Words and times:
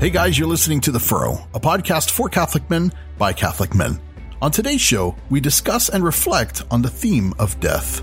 Hey 0.00 0.08
guys, 0.08 0.38
you're 0.38 0.48
listening 0.48 0.80
to 0.80 0.92
The 0.92 0.98
Furrow, 0.98 1.46
a 1.52 1.60
podcast 1.60 2.10
for 2.10 2.30
Catholic 2.30 2.70
men 2.70 2.90
by 3.18 3.34
Catholic 3.34 3.74
men. 3.74 4.00
On 4.40 4.50
today's 4.50 4.80
show, 4.80 5.14
we 5.28 5.40
discuss 5.40 5.90
and 5.90 6.02
reflect 6.02 6.62
on 6.70 6.80
the 6.80 6.88
theme 6.88 7.34
of 7.38 7.60
death. 7.60 8.00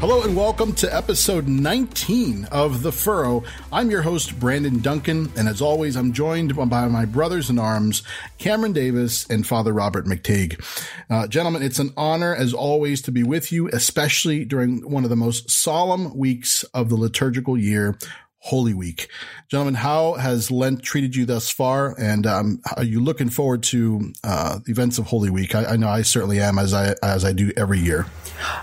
Hello 0.00 0.22
and 0.22 0.36
welcome 0.36 0.72
to 0.74 0.94
episode 0.94 1.48
19 1.48 2.44
of 2.52 2.84
The 2.84 2.92
Furrow. 2.92 3.42
I'm 3.72 3.90
your 3.90 4.02
host, 4.02 4.38
Brandon 4.38 4.78
Duncan, 4.78 5.32
and 5.36 5.48
as 5.48 5.60
always, 5.60 5.96
I'm 5.96 6.12
joined 6.12 6.54
by 6.54 6.86
my 6.86 7.04
brothers 7.04 7.50
in 7.50 7.58
arms, 7.58 8.04
Cameron 8.38 8.72
Davis 8.72 9.28
and 9.28 9.44
Father 9.44 9.72
Robert 9.72 10.06
McTeigue. 10.06 10.64
Uh, 11.10 11.26
gentlemen, 11.26 11.64
it's 11.64 11.80
an 11.80 11.92
honor, 11.96 12.32
as 12.32 12.54
always, 12.54 13.02
to 13.02 13.10
be 13.10 13.24
with 13.24 13.50
you, 13.50 13.68
especially 13.70 14.44
during 14.44 14.88
one 14.88 15.02
of 15.02 15.10
the 15.10 15.16
most 15.16 15.50
solemn 15.50 16.16
weeks 16.16 16.62
of 16.72 16.90
the 16.90 16.96
liturgical 16.96 17.58
year, 17.58 17.98
Holy 18.40 18.72
Week. 18.72 19.08
Gentlemen, 19.48 19.74
how 19.74 20.14
has 20.14 20.50
Lent 20.50 20.82
treated 20.82 21.16
you 21.16 21.26
thus 21.26 21.50
far? 21.50 21.98
And 21.98 22.26
um, 22.26 22.60
are 22.76 22.84
you 22.84 23.00
looking 23.00 23.30
forward 23.30 23.62
to 23.64 24.12
uh, 24.22 24.60
events 24.66 24.98
of 24.98 25.06
Holy 25.06 25.30
Week? 25.30 25.54
I, 25.54 25.64
I, 25.64 25.76
know 25.76 25.88
I 25.88 26.02
certainly 26.02 26.40
am, 26.40 26.58
as 26.58 26.72
I 26.72 26.94
as 27.02 27.24
I 27.24 27.32
do 27.32 27.52
every 27.56 27.78
year. 27.78 28.06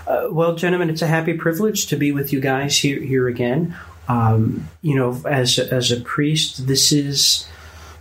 Uh, 0.06 0.28
well, 0.30 0.54
gentlemen, 0.54 0.88
it's 0.88 1.02
a 1.02 1.06
happy 1.06 1.34
privilege 1.34 1.86
to 1.86 1.96
be 1.96 2.10
with 2.10 2.32
you 2.32 2.40
guys 2.40 2.78
here 2.78 3.00
here 3.00 3.28
again. 3.28 3.76
Um, 4.08 4.68
you 4.82 4.94
know, 4.94 5.20
as 5.28 5.58
as 5.58 5.92
a 5.92 6.00
priest, 6.00 6.66
this 6.66 6.90
is 6.90 7.46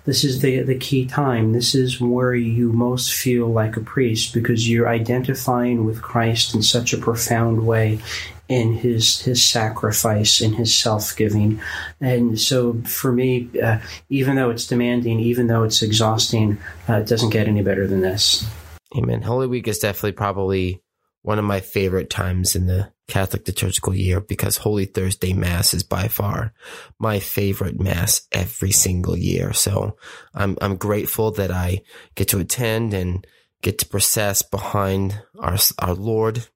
this 0.06 0.24
is 0.24 0.42
the 0.42 0.62
the 0.62 0.78
key 0.78 1.06
time. 1.06 1.52
This 1.52 1.76
is 1.76 2.00
where 2.00 2.34
you 2.34 2.72
most 2.72 3.14
feel 3.14 3.48
like 3.48 3.76
a 3.76 3.82
priest 3.82 4.34
because 4.34 4.70
you're 4.70 4.88
identifying 4.88 5.84
with 5.84 6.02
Christ 6.02 6.56
in 6.56 6.62
such 6.62 6.94
a 6.94 6.98
profound 6.98 7.66
way 7.66 8.00
in 8.48 8.74
his 8.74 9.22
his 9.22 9.44
sacrifice 9.44 10.42
in 10.42 10.54
his 10.54 10.76
self-giving. 10.76 11.60
And 12.00 12.40
so 12.40 12.74
for 12.86 13.12
me 13.12 13.50
uh, 13.62 13.80
even 14.10 14.36
though 14.36 14.50
it's 14.50 14.68
demanding 14.68 15.20
even 15.20 15.48
though 15.48 15.64
it's 15.64 15.82
exhausting 15.82 16.60
uh, 16.88 16.96
it 16.96 17.08
doesn't 17.08 17.32
get 17.32 17.48
any 17.48 17.62
better 17.62 17.88
than 17.88 18.02
this. 18.02 18.48
Amen. 18.96 19.22
Holy 19.22 19.48
week 19.48 19.68
is 19.68 19.80
definitely 19.80 20.14
probably 20.14 20.82
one 21.24 21.40
of 21.40 21.46
my 21.46 21.60
favorite 21.60 22.10
times 22.10 22.56
in 22.56 22.68
the 22.68 22.92
catholic 23.08 23.48
liturgical 23.48 23.94
year 23.94 24.20
because 24.20 24.58
holy 24.58 24.86
thursday 24.86 25.32
mass 25.32 25.76
is 25.76 25.84
by 25.84 26.08
far 26.08 26.52
my 26.98 27.20
favorite 27.20 27.80
mass 27.80 28.28
every 28.32 28.72
single 28.72 29.18
year. 29.18 29.54
So 29.54 29.98
i'm 30.34 30.58
i'm 30.62 30.76
grateful 30.76 31.32
that 31.32 31.52
i 31.52 31.82
get 32.14 32.28
to 32.30 32.40
attend 32.40 32.94
and 32.94 33.26
get 33.64 33.80
to 33.80 33.88
process 33.88 34.44
behind 34.44 35.20
our 35.40 35.58
our 35.80 35.96
lord 35.96 36.48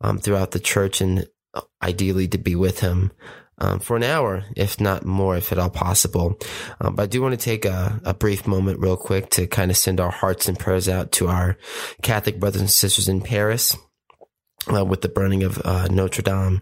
um, 0.00 0.18
throughout 0.18 0.52
the 0.52 0.60
church 0.60 1.00
and 1.00 1.26
uh, 1.54 1.62
ideally 1.82 2.28
to 2.28 2.38
be 2.38 2.54
with 2.54 2.80
him 2.80 3.12
um, 3.58 3.78
for 3.80 3.96
an 3.96 4.02
hour, 4.02 4.44
if 4.54 4.80
not 4.80 5.04
more, 5.04 5.36
if 5.36 5.52
at 5.52 5.58
all 5.58 5.70
possible. 5.70 6.38
Um, 6.80 6.94
but 6.94 7.04
I 7.04 7.06
do 7.06 7.22
want 7.22 7.38
to 7.38 7.44
take 7.44 7.64
a, 7.64 8.00
a, 8.04 8.14
brief 8.14 8.46
moment, 8.46 8.80
real 8.80 8.96
quick, 8.96 9.30
to 9.30 9.46
kind 9.46 9.70
of 9.70 9.76
send 9.76 10.00
our 10.00 10.10
hearts 10.10 10.48
and 10.48 10.58
prayers 10.58 10.88
out 10.88 11.12
to 11.12 11.28
our 11.28 11.56
Catholic 12.02 12.38
brothers 12.38 12.60
and 12.60 12.70
sisters 12.70 13.08
in 13.08 13.20
Paris. 13.20 13.76
Uh, 14.68 14.84
with 14.84 15.00
the 15.00 15.08
burning 15.08 15.44
of 15.44 15.62
uh, 15.64 15.86
Notre 15.86 16.22
Dame, 16.22 16.60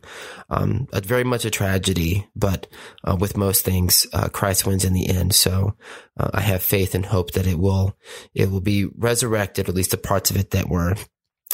um, 0.50 0.86
a, 0.92 1.00
very 1.00 1.24
much 1.24 1.46
a 1.46 1.50
tragedy, 1.50 2.28
but 2.36 2.66
uh, 3.02 3.16
with 3.18 3.34
most 3.34 3.64
things, 3.64 4.06
uh, 4.12 4.28
Christ 4.28 4.66
wins 4.66 4.84
in 4.84 4.92
the 4.92 5.08
end. 5.08 5.34
So 5.34 5.74
uh, 6.20 6.28
I 6.34 6.42
have 6.42 6.62
faith 6.62 6.94
and 6.94 7.06
hope 7.06 7.30
that 7.30 7.46
it 7.46 7.58
will 7.58 7.96
it 8.34 8.50
will 8.50 8.60
be 8.60 8.84
resurrected, 8.84 9.70
at 9.70 9.74
least 9.74 9.90
the 9.90 9.96
parts 9.96 10.30
of 10.30 10.36
it 10.36 10.50
that 10.50 10.68
were 10.68 10.96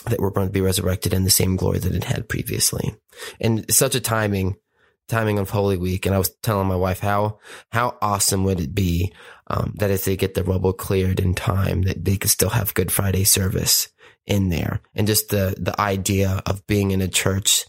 that 0.04 0.20
we're 0.20 0.30
going 0.30 0.46
to 0.46 0.52
be 0.52 0.60
resurrected 0.60 1.12
in 1.12 1.24
the 1.24 1.30
same 1.30 1.56
glory 1.56 1.78
that 1.78 1.94
it 1.94 2.04
had 2.04 2.28
previously. 2.28 2.94
And 3.40 3.72
such 3.72 3.94
a 3.94 4.00
timing, 4.00 4.56
timing 5.08 5.38
of 5.38 5.50
Holy 5.50 5.76
Week. 5.76 6.06
And 6.06 6.14
I 6.14 6.18
was 6.18 6.30
telling 6.42 6.68
my 6.68 6.76
wife 6.76 7.00
how, 7.00 7.38
how 7.70 7.96
awesome 8.00 8.44
would 8.44 8.60
it 8.60 8.74
be, 8.74 9.12
um, 9.48 9.74
that 9.78 9.90
if 9.90 10.04
they 10.04 10.16
get 10.16 10.34
the 10.34 10.44
rubble 10.44 10.72
cleared 10.72 11.20
in 11.20 11.34
time, 11.34 11.82
that 11.82 12.04
they 12.04 12.16
could 12.16 12.30
still 12.30 12.50
have 12.50 12.74
Good 12.74 12.92
Friday 12.92 13.24
service 13.24 13.88
in 14.26 14.48
there. 14.48 14.80
And 14.94 15.06
just 15.06 15.28
the, 15.28 15.54
the 15.58 15.78
idea 15.80 16.42
of 16.46 16.66
being 16.66 16.90
in 16.90 17.00
a 17.00 17.08
church, 17.08 17.66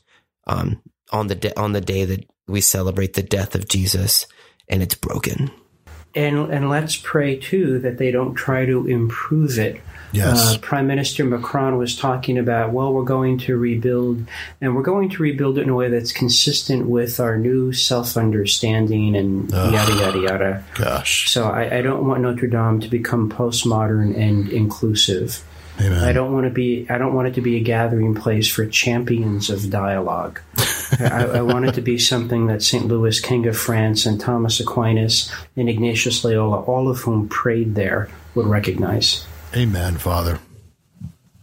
um, 0.48 0.82
on 1.12 1.28
the, 1.28 1.60
on 1.60 1.74
the 1.74 1.82
day 1.82 2.06
that 2.06 2.26
we 2.48 2.62
celebrate 2.62 3.14
the 3.14 3.24
death 3.24 3.56
of 3.56 3.68
Jesus 3.68 4.26
and 4.70 4.82
it's 4.82 4.96
broken. 4.96 5.52
And, 6.14 6.52
and 6.52 6.70
let's 6.70 6.98
pray 6.98 7.38
too 7.38 7.80
that 7.80 7.98
they 7.98 8.12
don't 8.12 8.36
try 8.36 8.66
to 8.66 8.88
improve 8.88 9.58
it 9.58 9.82
Yes. 10.12 10.56
Uh, 10.56 10.60
Prime 10.60 10.88
Minister 10.88 11.24
Macron 11.24 11.78
was 11.78 11.96
talking 11.96 12.38
about, 12.38 12.72
well, 12.72 12.94
we're 12.94 13.04
going 13.04 13.38
to 13.40 13.58
rebuild, 13.58 14.26
and 14.60 14.76
we're 14.76 14.82
going 14.82 15.10
to 15.10 15.24
rebuild 15.24 15.58
it 15.58 15.62
in 15.62 15.70
a 15.70 15.76
way 15.76 15.90
that's 15.90 16.12
consistent 16.12 16.88
with 16.88 17.20
our 17.20 17.38
new 17.38 17.72
self 17.74 18.18
understanding 18.18 19.16
and 19.16 19.54
Ugh. 19.54 19.74
yada, 19.74 19.96
yada, 19.96 20.20
yada. 20.20 20.64
Gosh. 20.76 21.30
So 21.30 21.46
I, 21.46 21.78
I 21.78 21.82
don't 21.82 22.08
want 22.08 22.22
Notre 22.22 22.48
Dame 22.48 22.82
to 22.82 22.90
become 22.90 23.30
postmodern 23.32 24.18
and 24.18 24.50
inclusive. 24.50 25.44
Amen. 25.80 26.04
I 26.04 26.12
don't 26.12 26.34
want 26.34 26.46
to 26.46 26.52
be. 26.52 26.86
I 26.90 26.98
don't 26.98 27.14
want 27.14 27.30
it 27.30 27.36
to 27.36 27.42
be 27.42 27.56
a 27.56 27.62
gathering 27.62 28.14
place 28.14 28.48
for 28.48 28.66
champions 28.66 29.50
of 29.50 29.70
dialogue. 29.70 30.42
I, 31.00 31.26
I, 31.26 31.42
want 31.42 31.66
it 31.66 31.76
to 31.76 31.82
be 31.82 31.98
something 31.98 32.48
that 32.48 32.62
St. 32.62 32.86
Louis, 32.86 33.20
King 33.22 33.48
of 33.48 33.58
France, 33.58 34.06
and 34.06 34.20
Thomas 34.20 34.60
Aquinas 34.60 35.32
and 35.56 35.70
Ignatius 35.70 36.24
Loyola, 36.24 36.62
all 36.64 36.90
of 36.90 37.00
whom 37.00 37.30
prayed 37.30 37.76
there, 37.76 38.10
would 38.36 38.46
recognize. 38.46 39.26
Amen, 39.56 39.98
Father. 39.98 40.40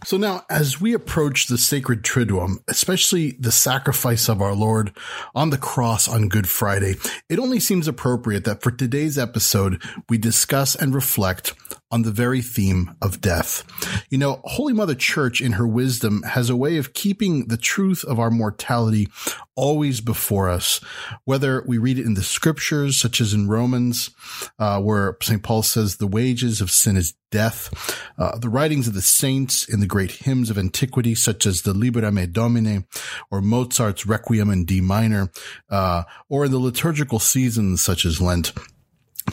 So 0.05 0.17
now, 0.17 0.45
as 0.49 0.79
we 0.79 0.93
approach 0.93 1.47
the 1.47 1.57
sacred 1.57 2.03
Triduum, 2.03 2.63
especially 2.67 3.31
the 3.31 3.51
sacrifice 3.51 4.29
of 4.29 4.41
our 4.41 4.55
Lord 4.55 4.93
on 5.35 5.49
the 5.49 5.57
cross 5.57 6.07
on 6.07 6.29
Good 6.29 6.47
Friday, 6.47 6.95
it 7.27 7.37
only 7.37 7.59
seems 7.59 7.87
appropriate 7.87 8.45
that 8.45 8.63
for 8.63 8.71
today's 8.71 9.17
episode, 9.17 9.83
we 10.07 10.17
discuss 10.17 10.73
and 10.73 10.95
reflect 10.95 11.53
on 11.91 12.03
the 12.03 12.11
very 12.11 12.41
theme 12.41 12.95
of 13.01 13.21
death. 13.21 13.63
You 14.09 14.17
know, 14.17 14.41
Holy 14.43 14.73
Mother 14.73 14.95
Church 14.95 15.41
in 15.41 15.53
her 15.53 15.67
wisdom 15.67 16.23
has 16.23 16.49
a 16.49 16.55
way 16.55 16.77
of 16.77 16.93
keeping 16.93 17.47
the 17.47 17.57
truth 17.57 18.03
of 18.03 18.19
our 18.19 18.29
mortality 18.29 19.07
always 19.55 19.99
before 19.99 20.49
us, 20.49 20.79
whether 21.25 21.63
we 21.67 21.77
read 21.77 21.99
it 21.99 22.05
in 22.05 22.13
the 22.13 22.23
scriptures, 22.23 22.99
such 22.99 23.19
as 23.19 23.33
in 23.33 23.49
Romans, 23.49 24.09
uh, 24.57 24.79
where 24.79 25.17
St. 25.21 25.43
Paul 25.43 25.63
says 25.63 25.97
the 25.97 26.07
wages 26.07 26.61
of 26.61 26.71
sin 26.71 26.95
is 26.95 27.15
death, 27.31 27.69
uh, 28.17 28.37
the 28.37 28.49
writings 28.49 28.87
of 28.87 28.93
the 28.93 29.01
saints 29.01 29.67
in 29.67 29.79
the 29.79 29.87
great 29.87 30.11
hymns 30.11 30.49
of 30.49 30.57
antiquity, 30.57 31.13
such 31.13 31.45
as 31.45 31.63
the 31.63 31.73
Libera 31.73 32.11
Me 32.11 32.25
Domine 32.25 32.85
or 33.31 33.41
Mozart's 33.41 34.05
Requiem 34.05 34.49
in 34.49 34.63
D 34.65 34.79
minor, 34.79 35.29
uh, 35.69 36.03
or 36.29 36.45
in 36.45 36.51
the 36.51 36.59
liturgical 36.59 37.19
seasons 37.19 37.81
such 37.81 38.05
as 38.05 38.21
Lent. 38.21 38.53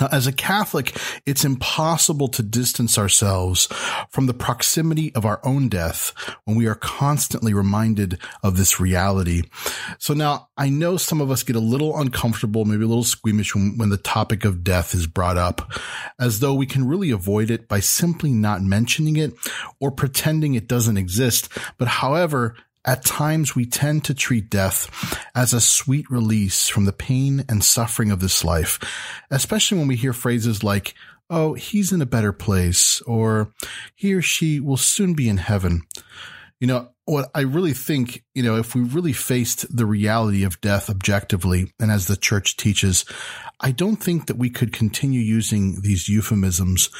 Now, 0.00 0.08
as 0.12 0.26
a 0.26 0.32
Catholic, 0.32 0.94
it's 1.24 1.44
impossible 1.44 2.28
to 2.28 2.42
distance 2.42 2.98
ourselves 2.98 3.66
from 4.10 4.26
the 4.26 4.34
proximity 4.34 5.14
of 5.14 5.24
our 5.24 5.41
own 5.42 5.69
death 5.69 6.12
when 6.44 6.56
we 6.56 6.66
are 6.66 6.74
constantly 6.74 7.54
reminded 7.54 8.19
of 8.42 8.56
this 8.56 8.78
reality. 8.78 9.44
So 9.98 10.12
now 10.12 10.48
I 10.56 10.69
know 10.69 10.97
some 10.97 11.20
of 11.20 11.30
us 11.30 11.42
get 11.42 11.56
a 11.56 11.60
little 11.60 11.98
uncomfortable, 11.98 12.64
maybe 12.64 12.84
a 12.84 12.88
little 12.88 13.04
squeamish 13.04 13.54
when, 13.54 13.78
when 13.78 13.88
the 13.88 13.97
topic 13.97 14.44
of 14.44 14.64
death 14.64 14.94
is 14.94 15.06
brought 15.06 15.38
up, 15.38 15.72
as 16.20 16.41
though 16.41 16.54
we 16.54 16.66
can 16.66 16.86
really 16.86 17.10
avoid 17.10 17.50
it 17.50 17.68
by 17.68 17.80
simply 17.80 18.32
not 18.32 18.62
mentioning 18.62 19.16
it 19.16 19.32
or 19.80 19.91
pretending 19.91 20.54
it 20.54 20.68
doesn't 20.68 20.98
exist. 20.98 21.48
But 21.78 21.88
however, 21.88 22.54
at 22.86 23.04
times, 23.04 23.54
we 23.54 23.66
tend 23.66 24.04
to 24.04 24.14
treat 24.14 24.48
death 24.48 24.88
as 25.34 25.52
a 25.52 25.60
sweet 25.60 26.08
release 26.08 26.69
from 26.69 26.84
the 26.84 26.92
pain 26.92 27.44
and 27.48 27.62
suffering 27.64 28.10
of 28.10 28.20
this 28.20 28.44
life, 28.44 28.78
especially 29.30 29.78
when 29.78 29.88
we 29.88 29.97
hear 29.97 30.12
phrases 30.12 30.62
like, 30.62 30.94
oh, 31.28 31.54
he's 31.54 31.92
in 31.92 32.00
a 32.00 32.06
better 32.06 32.33
place, 32.33 33.00
or 33.03 33.53
he 33.97 34.15
or 34.15 34.22
she 34.22 34.60
will 34.60 34.77
soon 34.77 35.15
be 35.15 35.28
in 35.28 35.38
heaven. 35.38 35.83
You 36.60 36.68
know, 36.68 36.91
what 37.06 37.30
I 37.34 37.42
really 37.42 37.72
think, 37.72 38.24
you 38.34 38.42
know, 38.42 38.56
if 38.56 38.74
we 38.74 38.82
really 38.82 39.12
faced 39.12 39.74
the 39.74 39.86
reality 39.86 40.42
of 40.42 40.60
death 40.60 40.91
objectively, 40.91 41.72
and 41.78 41.91
as 41.91 42.08
the 42.08 42.16
church 42.16 42.56
teaches, 42.56 43.04
I 43.60 43.70
don't 43.70 43.97
think 43.97 44.26
that 44.26 44.36
we 44.36 44.50
could 44.50 44.72
continue 44.72 45.20
using 45.20 45.80
these 45.80 46.08
euphemisms 46.08 46.91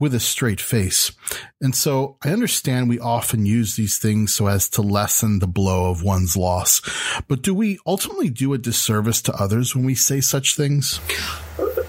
with 0.00 0.14
a 0.14 0.20
straight 0.20 0.60
face. 0.60 1.12
And 1.60 1.74
so 1.74 2.18
I 2.24 2.30
understand 2.30 2.88
we 2.88 2.98
often 2.98 3.46
use 3.46 3.76
these 3.76 3.98
things 3.98 4.34
so 4.34 4.48
as 4.48 4.68
to 4.70 4.82
lessen 4.82 5.38
the 5.38 5.46
blow 5.46 5.90
of 5.90 6.02
one's 6.02 6.36
loss. 6.36 6.82
But 7.28 7.42
do 7.42 7.54
we 7.54 7.78
ultimately 7.86 8.30
do 8.30 8.52
a 8.52 8.58
disservice 8.58 9.22
to 9.22 9.32
others 9.34 9.76
when 9.76 9.84
we 9.84 9.94
say 9.94 10.20
such 10.20 10.56
things? 10.56 11.00
Uh, 11.56 11.81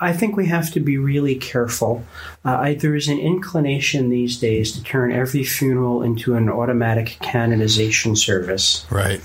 I 0.00 0.12
think 0.12 0.36
we 0.36 0.46
have 0.46 0.70
to 0.72 0.80
be 0.80 0.98
really 0.98 1.36
careful. 1.36 2.04
Uh, 2.44 2.56
I, 2.56 2.74
there 2.74 2.94
is 2.94 3.08
an 3.08 3.18
inclination 3.18 4.10
these 4.10 4.38
days 4.38 4.72
to 4.72 4.82
turn 4.82 5.12
every 5.12 5.44
funeral 5.44 6.02
into 6.02 6.34
an 6.34 6.48
automatic 6.48 7.18
canonization 7.20 8.16
service. 8.16 8.86
Right. 8.90 9.20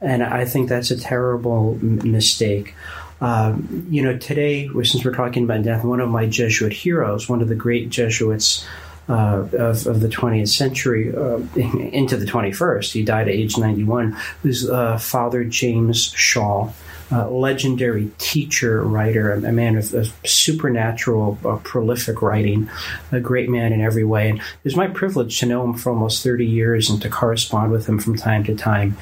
And 0.00 0.22
I 0.22 0.44
think 0.44 0.68
that's 0.68 0.90
a 0.90 0.98
terrible 0.98 1.78
m- 1.80 2.10
mistake. 2.10 2.74
Um, 3.20 3.86
you 3.90 4.02
know, 4.02 4.16
today, 4.16 4.68
since 4.82 5.04
we're 5.04 5.14
talking 5.14 5.44
about 5.44 5.62
death, 5.62 5.84
one 5.84 6.00
of 6.00 6.08
my 6.08 6.26
Jesuit 6.26 6.72
heroes, 6.72 7.28
one 7.28 7.42
of 7.42 7.48
the 7.48 7.54
great 7.54 7.90
Jesuits, 7.90 8.66
uh, 9.10 9.48
of, 9.58 9.86
of, 9.88 10.00
the 10.00 10.08
20th 10.08 10.48
century 10.48 11.12
uh, 11.12 11.38
into 11.56 12.16
the 12.16 12.24
21st. 12.24 12.92
He 12.92 13.02
died 13.02 13.26
at 13.26 13.34
age 13.34 13.58
91. 13.58 14.16
Was 14.44 14.70
uh, 14.70 14.98
Father 14.98 15.42
James 15.42 16.12
Schall. 16.12 16.72
Uh, 17.12 17.28
legendary 17.28 18.10
teacher, 18.18 18.82
writer, 18.82 19.32
a, 19.32 19.38
a 19.38 19.52
man 19.52 19.76
of, 19.76 19.92
of 19.94 20.12
supernatural, 20.24 21.36
uh, 21.44 21.56
prolific 21.64 22.22
writing, 22.22 22.70
a 23.10 23.18
great 23.18 23.50
man 23.50 23.72
in 23.72 23.80
every 23.80 24.04
way. 24.04 24.30
And 24.30 24.38
it 24.38 24.64
was 24.64 24.76
my 24.76 24.86
privilege 24.86 25.40
to 25.40 25.46
know 25.46 25.64
him 25.64 25.74
for 25.74 25.90
almost 25.90 26.22
30 26.22 26.46
years 26.46 26.88
and 26.88 27.02
to 27.02 27.08
correspond 27.08 27.72
with 27.72 27.86
him 27.86 27.98
from 27.98 28.16
time 28.16 28.44
to 28.44 28.54
time. 28.54 28.96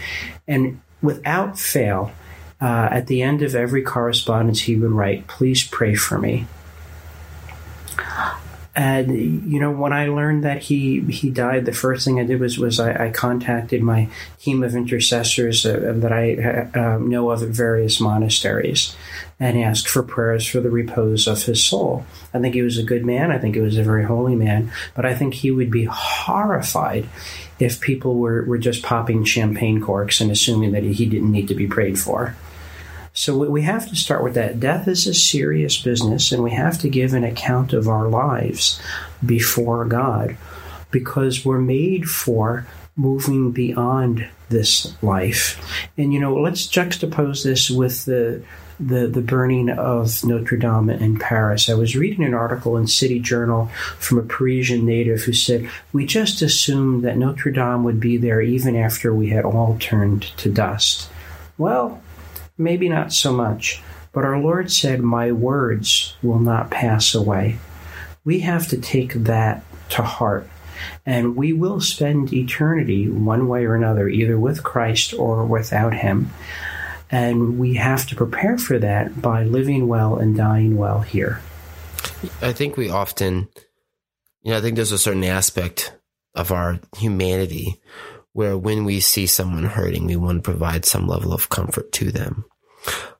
And 0.46 0.80
without 1.02 1.58
fail, 1.58 2.12
uh, 2.60 2.88
at 2.90 3.06
the 3.06 3.22
end 3.22 3.42
of 3.42 3.54
every 3.54 3.82
correspondence, 3.82 4.60
he 4.60 4.76
would 4.76 4.90
write, 4.90 5.26
Please 5.26 5.66
pray 5.66 5.94
for 5.94 6.18
me. 6.18 6.46
And 8.78 9.50
you 9.52 9.58
know, 9.58 9.72
when 9.72 9.92
I 9.92 10.06
learned 10.06 10.44
that 10.44 10.62
he 10.62 11.00
he 11.00 11.30
died, 11.30 11.64
the 11.64 11.72
first 11.72 12.04
thing 12.04 12.20
I 12.20 12.24
did 12.24 12.38
was 12.38 12.60
was 12.60 12.78
I, 12.78 13.06
I 13.06 13.10
contacted 13.10 13.82
my 13.82 14.08
team 14.38 14.62
of 14.62 14.76
intercessors 14.76 15.66
uh, 15.66 15.94
that 15.96 16.12
I 16.12 16.70
uh, 16.78 16.98
know 16.98 17.30
of 17.30 17.42
at 17.42 17.48
various 17.48 17.98
monasteries, 17.98 18.94
and 19.40 19.58
asked 19.58 19.88
for 19.88 20.04
prayers 20.04 20.46
for 20.46 20.60
the 20.60 20.70
repose 20.70 21.26
of 21.26 21.42
his 21.42 21.64
soul. 21.64 22.06
I 22.32 22.38
think 22.38 22.54
he 22.54 22.62
was 22.62 22.78
a 22.78 22.84
good 22.84 23.04
man. 23.04 23.32
I 23.32 23.38
think 23.38 23.56
he 23.56 23.60
was 23.60 23.76
a 23.76 23.82
very 23.82 24.04
holy 24.04 24.36
man. 24.36 24.70
But 24.94 25.06
I 25.06 25.16
think 25.16 25.34
he 25.34 25.50
would 25.50 25.72
be 25.72 25.88
horrified 25.90 27.08
if 27.58 27.80
people 27.80 28.14
were, 28.14 28.44
were 28.44 28.58
just 28.58 28.84
popping 28.84 29.24
champagne 29.24 29.80
corks 29.80 30.20
and 30.20 30.30
assuming 30.30 30.70
that 30.70 30.84
he 30.84 31.06
didn't 31.06 31.32
need 31.32 31.48
to 31.48 31.56
be 31.56 31.66
prayed 31.66 31.98
for. 31.98 32.36
So 33.18 33.36
we 33.36 33.62
have 33.62 33.88
to 33.88 33.96
start 33.96 34.22
with 34.22 34.34
that. 34.34 34.60
Death 34.60 34.86
is 34.86 35.08
a 35.08 35.12
serious 35.12 35.76
business, 35.76 36.30
and 36.30 36.40
we 36.40 36.52
have 36.52 36.78
to 36.78 36.88
give 36.88 37.14
an 37.14 37.24
account 37.24 37.72
of 37.72 37.88
our 37.88 38.06
lives 38.06 38.80
before 39.26 39.84
God 39.86 40.36
because 40.92 41.44
we're 41.44 41.58
made 41.58 42.08
for 42.08 42.64
moving 42.94 43.50
beyond 43.50 44.28
this 44.50 44.94
life. 45.02 45.60
And 45.98 46.12
you 46.12 46.20
know, 46.20 46.36
let's 46.36 46.68
juxtapose 46.68 47.42
this 47.42 47.68
with 47.68 48.04
the 48.04 48.44
the, 48.78 49.08
the 49.08 49.20
burning 49.20 49.68
of 49.68 50.24
Notre 50.24 50.56
Dame 50.56 50.88
in 50.88 51.18
Paris. 51.18 51.68
I 51.68 51.74
was 51.74 51.96
reading 51.96 52.24
an 52.24 52.34
article 52.34 52.76
in 52.76 52.86
City 52.86 53.18
Journal 53.18 53.66
from 53.98 54.18
a 54.18 54.22
Parisian 54.22 54.86
native 54.86 55.22
who 55.22 55.32
said, 55.32 55.68
We 55.92 56.06
just 56.06 56.40
assumed 56.40 57.02
that 57.02 57.18
Notre 57.18 57.50
Dame 57.50 57.82
would 57.82 57.98
be 57.98 58.16
there 58.16 58.40
even 58.40 58.76
after 58.76 59.12
we 59.12 59.30
had 59.30 59.44
all 59.44 59.76
turned 59.80 60.22
to 60.36 60.48
dust. 60.48 61.10
Well, 61.56 62.00
Maybe 62.58 62.88
not 62.88 63.12
so 63.12 63.32
much, 63.32 63.80
but 64.12 64.24
our 64.24 64.38
Lord 64.38 64.70
said, 64.70 65.00
My 65.00 65.30
words 65.30 66.16
will 66.22 66.40
not 66.40 66.70
pass 66.70 67.14
away. 67.14 67.58
We 68.24 68.40
have 68.40 68.66
to 68.68 68.78
take 68.78 69.14
that 69.14 69.64
to 69.90 70.02
heart. 70.02 70.48
And 71.06 71.36
we 71.36 71.52
will 71.52 71.80
spend 71.80 72.32
eternity 72.32 73.08
one 73.08 73.48
way 73.48 73.64
or 73.64 73.74
another, 73.74 74.08
either 74.08 74.38
with 74.38 74.62
Christ 74.62 75.14
or 75.14 75.44
without 75.44 75.94
Him. 75.94 76.30
And 77.10 77.58
we 77.58 77.74
have 77.74 78.06
to 78.08 78.16
prepare 78.16 78.58
for 78.58 78.78
that 78.78 79.22
by 79.22 79.44
living 79.44 79.88
well 79.88 80.16
and 80.16 80.36
dying 80.36 80.76
well 80.76 81.00
here. 81.00 81.40
I 82.42 82.52
think 82.52 82.76
we 82.76 82.90
often, 82.90 83.48
you 84.42 84.50
know, 84.50 84.58
I 84.58 84.60
think 84.60 84.76
there's 84.76 84.92
a 84.92 84.98
certain 84.98 85.24
aspect 85.24 85.94
of 86.34 86.52
our 86.52 86.80
humanity 86.96 87.80
where 88.38 88.56
when 88.56 88.84
we 88.84 89.00
see 89.00 89.26
someone 89.26 89.64
hurting, 89.64 90.06
we 90.06 90.14
want 90.14 90.38
to 90.38 90.48
provide 90.48 90.84
some 90.84 91.08
level 91.08 91.32
of 91.32 91.48
comfort 91.48 91.90
to 91.90 92.12
them. 92.12 92.44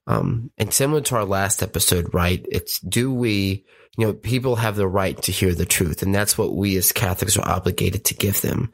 Um, 0.06 0.53
and 0.56 0.73
similar 0.73 1.00
to 1.00 1.17
our 1.17 1.25
last 1.25 1.61
episode, 1.61 2.15
right? 2.15 2.47
It's 2.49 2.79
do 2.79 3.12
we, 3.12 3.65
you 3.97 4.06
know, 4.06 4.12
people 4.12 4.55
have 4.55 4.76
the 4.76 4.87
right 4.87 5.20
to 5.23 5.32
hear 5.32 5.56
the 5.56 5.67
truth, 5.67 6.03
and 6.03 6.15
that's 6.15 6.38
what 6.38 6.55
we 6.55 6.76
as 6.76 6.93
Catholics 6.93 7.37
are 7.37 7.49
obligated 7.49 8.05
to 8.05 8.15
give 8.15 8.43
them. 8.43 8.73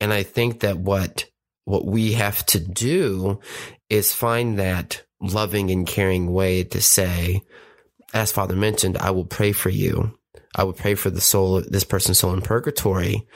And 0.00 0.12
I 0.12 0.22
think 0.22 0.60
that 0.60 0.78
what 0.78 1.24
what 1.64 1.84
we 1.84 2.12
have 2.12 2.46
to 2.46 2.60
do 2.60 3.40
is 3.88 4.14
find 4.14 4.56
that 4.60 5.02
loving 5.20 5.72
and 5.72 5.84
caring 5.84 6.32
way 6.32 6.62
to 6.62 6.80
say, 6.80 7.42
as 8.14 8.30
Father 8.30 8.54
mentioned, 8.54 8.98
I 8.98 9.10
will 9.10 9.26
pray 9.26 9.50
for 9.50 9.70
you. 9.70 10.16
I 10.54 10.62
will 10.62 10.74
pray 10.74 10.94
for 10.94 11.10
the 11.10 11.20
soul, 11.20 11.60
this 11.60 11.82
person's 11.82 12.20
soul 12.20 12.34
in 12.34 12.40
purgatory 12.40 13.26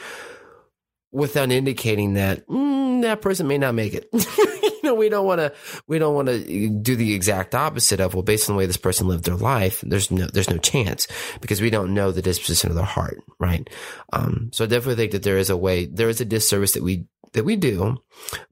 without 1.14 1.52
indicating 1.52 2.14
that 2.14 2.46
mm, 2.48 3.02
that 3.02 3.22
person 3.22 3.46
may 3.46 3.56
not 3.56 3.74
make 3.74 3.94
it. 3.94 4.08
you 4.12 4.80
know, 4.82 4.94
we 4.94 5.08
don't 5.08 5.24
want 5.24 5.38
to 5.38 5.52
we 5.86 5.98
don't 5.98 6.14
want 6.14 6.28
to 6.28 6.68
do 6.68 6.96
the 6.96 7.14
exact 7.14 7.54
opposite 7.54 8.00
of 8.00 8.14
well, 8.14 8.22
based 8.22 8.50
on 8.50 8.56
the 8.56 8.58
way 8.58 8.66
this 8.66 8.76
person 8.76 9.06
lived 9.06 9.24
their 9.24 9.36
life, 9.36 9.80
there's 9.86 10.10
no 10.10 10.26
there's 10.26 10.50
no 10.50 10.58
chance 10.58 11.06
because 11.40 11.60
we 11.60 11.70
don't 11.70 11.94
know 11.94 12.10
the 12.10 12.20
disposition 12.20 12.70
of 12.70 12.76
their 12.76 12.84
heart, 12.84 13.22
right? 13.38 13.70
Um, 14.12 14.50
so 14.52 14.64
I 14.64 14.66
definitely 14.66 14.96
think 14.96 15.12
that 15.12 15.22
there 15.22 15.38
is 15.38 15.50
a 15.50 15.56
way, 15.56 15.86
there 15.86 16.08
is 16.08 16.20
a 16.20 16.26
disservice 16.26 16.72
that 16.72 16.82
we 16.82 17.06
that 17.32 17.44
we 17.44 17.56
do, 17.56 17.96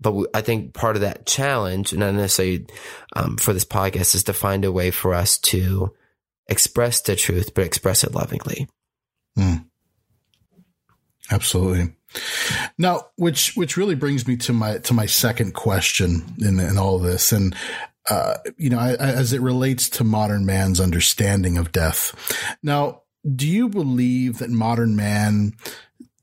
but 0.01 0.13
we, 0.13 0.27
I 0.33 0.41
think 0.41 0.73
part 0.73 0.97
of 0.97 1.03
that 1.03 1.27
challenge, 1.27 1.93
and 1.93 2.01
not 2.01 2.15
necessarily 2.15 2.67
um, 3.17 3.37
for 3.37 3.53
this 3.53 3.65
podcast, 3.65 4.15
is 4.15 4.25
to 4.25 4.33
find 4.33 4.65
a 4.65 4.73
way 4.73 4.93
for 4.93 5.15
us 5.15 5.39
to 5.39 5.93
express 6.49 7.01
the 7.01 7.17
truth, 7.17 7.55
but 7.55 7.65
express 7.65 8.05
it 8.05 8.15
lovingly. 8.15 8.69
Mm. 9.37 9.65
Absolutely. 11.31 11.95
Now, 12.79 13.07
which 13.17 13.55
which 13.57 13.77
really 13.77 13.95
brings 13.95 14.27
me 14.27 14.37
to 14.39 14.53
my 14.53 14.79
to 14.79 14.95
my 14.95 15.07
second 15.07 15.55
question 15.55 16.23
in 16.39 16.61
in 16.61 16.79
all 16.79 16.99
this, 16.99 17.33
and 17.33 17.55
uh, 18.11 18.35
you 18.57 18.71
know, 18.71 18.79
I, 18.79 18.91
I, 18.93 19.13
as 19.13 19.33
it 19.33 19.41
relates 19.41 19.89
to 19.91 20.05
modern 20.05 20.45
man's 20.45 20.81
understanding 20.81 21.57
of 21.57 21.73
death. 21.73 22.15
Now, 22.63 23.03
do 23.35 23.47
you 23.47 23.69
believe 23.69 24.39
that 24.39 24.51
modern 24.51 24.97
man? 24.97 25.55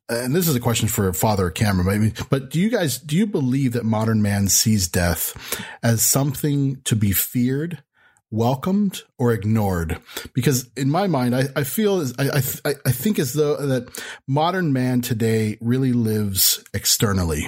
And 0.09 0.36
this 0.36 0.47
is 0.47 0.56
a 0.56 0.59
question 0.59 0.88
for 0.88 1.13
Father 1.13 1.51
Cameron, 1.51 2.13
but 2.31 2.50
do 2.50 2.59
you 2.59 2.69
guys 2.69 2.97
do 2.97 3.15
you 3.15 3.27
believe 3.27 3.74
that 3.74 3.85
modern 3.85 4.21
man 4.24 4.47
sees 4.47 4.88
death 4.88 5.35
as 5.83 6.01
something 6.01 6.81
to 6.85 6.95
be 6.95 7.12
feared 7.12 7.83
welcomed 8.31 9.02
or 9.18 9.31
ignored? 9.34 10.00
Because 10.34 10.70
in 10.76 10.90
my 10.90 11.08
mind 11.08 11.36
i, 11.36 11.44
I 11.56 11.64
feel 11.64 12.06
I, 12.18 12.42
I, 12.66 12.74
I 12.86 12.92
think 12.92 13.20
as 13.20 13.34
though 13.34 13.58
that 13.58 14.04
modern 14.28 14.74
man 14.74 15.02
today 15.02 15.58
really 15.62 15.94
lives 15.94 16.64
externally. 16.74 17.48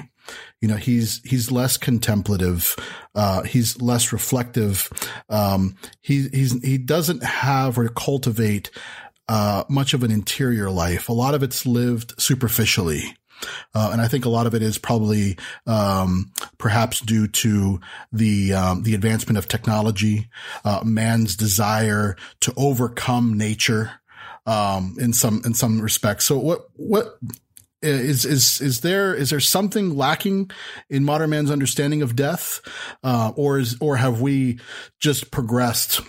You 0.62 0.68
know 0.68 0.76
he's 0.76 1.22
he's 1.24 1.52
less 1.52 1.78
contemplative 1.78 2.76
uh, 3.16 3.44
he's 3.44 3.82
less 3.82 4.14
reflective. 4.14 4.90
Um, 5.30 5.76
he 6.02 6.28
he's 6.30 6.62
he 6.64 6.78
doesn't 6.78 7.24
have 7.24 7.78
or 7.78 7.90
cultivate 7.90 8.70
uh, 9.28 9.64
much 9.70 9.94
of 9.94 10.04
an 10.04 10.12
interior 10.12 10.70
life. 10.70 11.10
A 11.10 11.14
lot 11.14 11.34
of 11.34 11.44
it's 11.44 11.66
lived 11.66 12.14
superficially 12.22 13.16
uh, 13.74 13.90
and 13.92 14.02
I 14.02 14.08
think 14.08 14.26
a 14.26 14.30
lot 14.30 14.48
of 14.48 14.54
it 14.54 14.62
is 14.62 14.78
probably 14.78 15.38
um, 15.68 16.32
perhaps 16.58 17.00
due 17.00 17.28
to 17.28 17.80
the 18.12 18.54
um, 18.54 18.84
the 18.84 18.96
advancement 18.96 19.38
of 19.38 19.48
technology, 19.48 20.30
uh, 20.64 20.82
man's 20.84 21.36
desire 21.36 22.16
to 22.42 22.54
overcome 22.58 23.38
nature 23.38 23.92
um, 24.46 24.96
in 25.00 25.14
some 25.14 25.42
in 25.46 25.54
some 25.54 25.82
respects. 25.82 26.26
So 26.26 26.38
what 26.38 26.70
what 26.76 27.18
is 27.82 28.26
is 28.26 28.62
is 28.62 28.82
there 28.82 29.14
is 29.14 29.30
there 29.32 29.40
something 29.40 29.96
lacking 29.96 30.52
in 30.90 31.04
modern 31.04 31.30
man's 31.30 31.52
understanding 31.52 32.02
of 32.02 32.16
death, 32.16 32.62
uh, 33.04 33.32
or 33.36 33.60
is 33.60 33.78
or 33.80 33.98
have 33.98 34.22
we 34.22 34.60
just 35.00 35.32
progressed? 35.32 36.02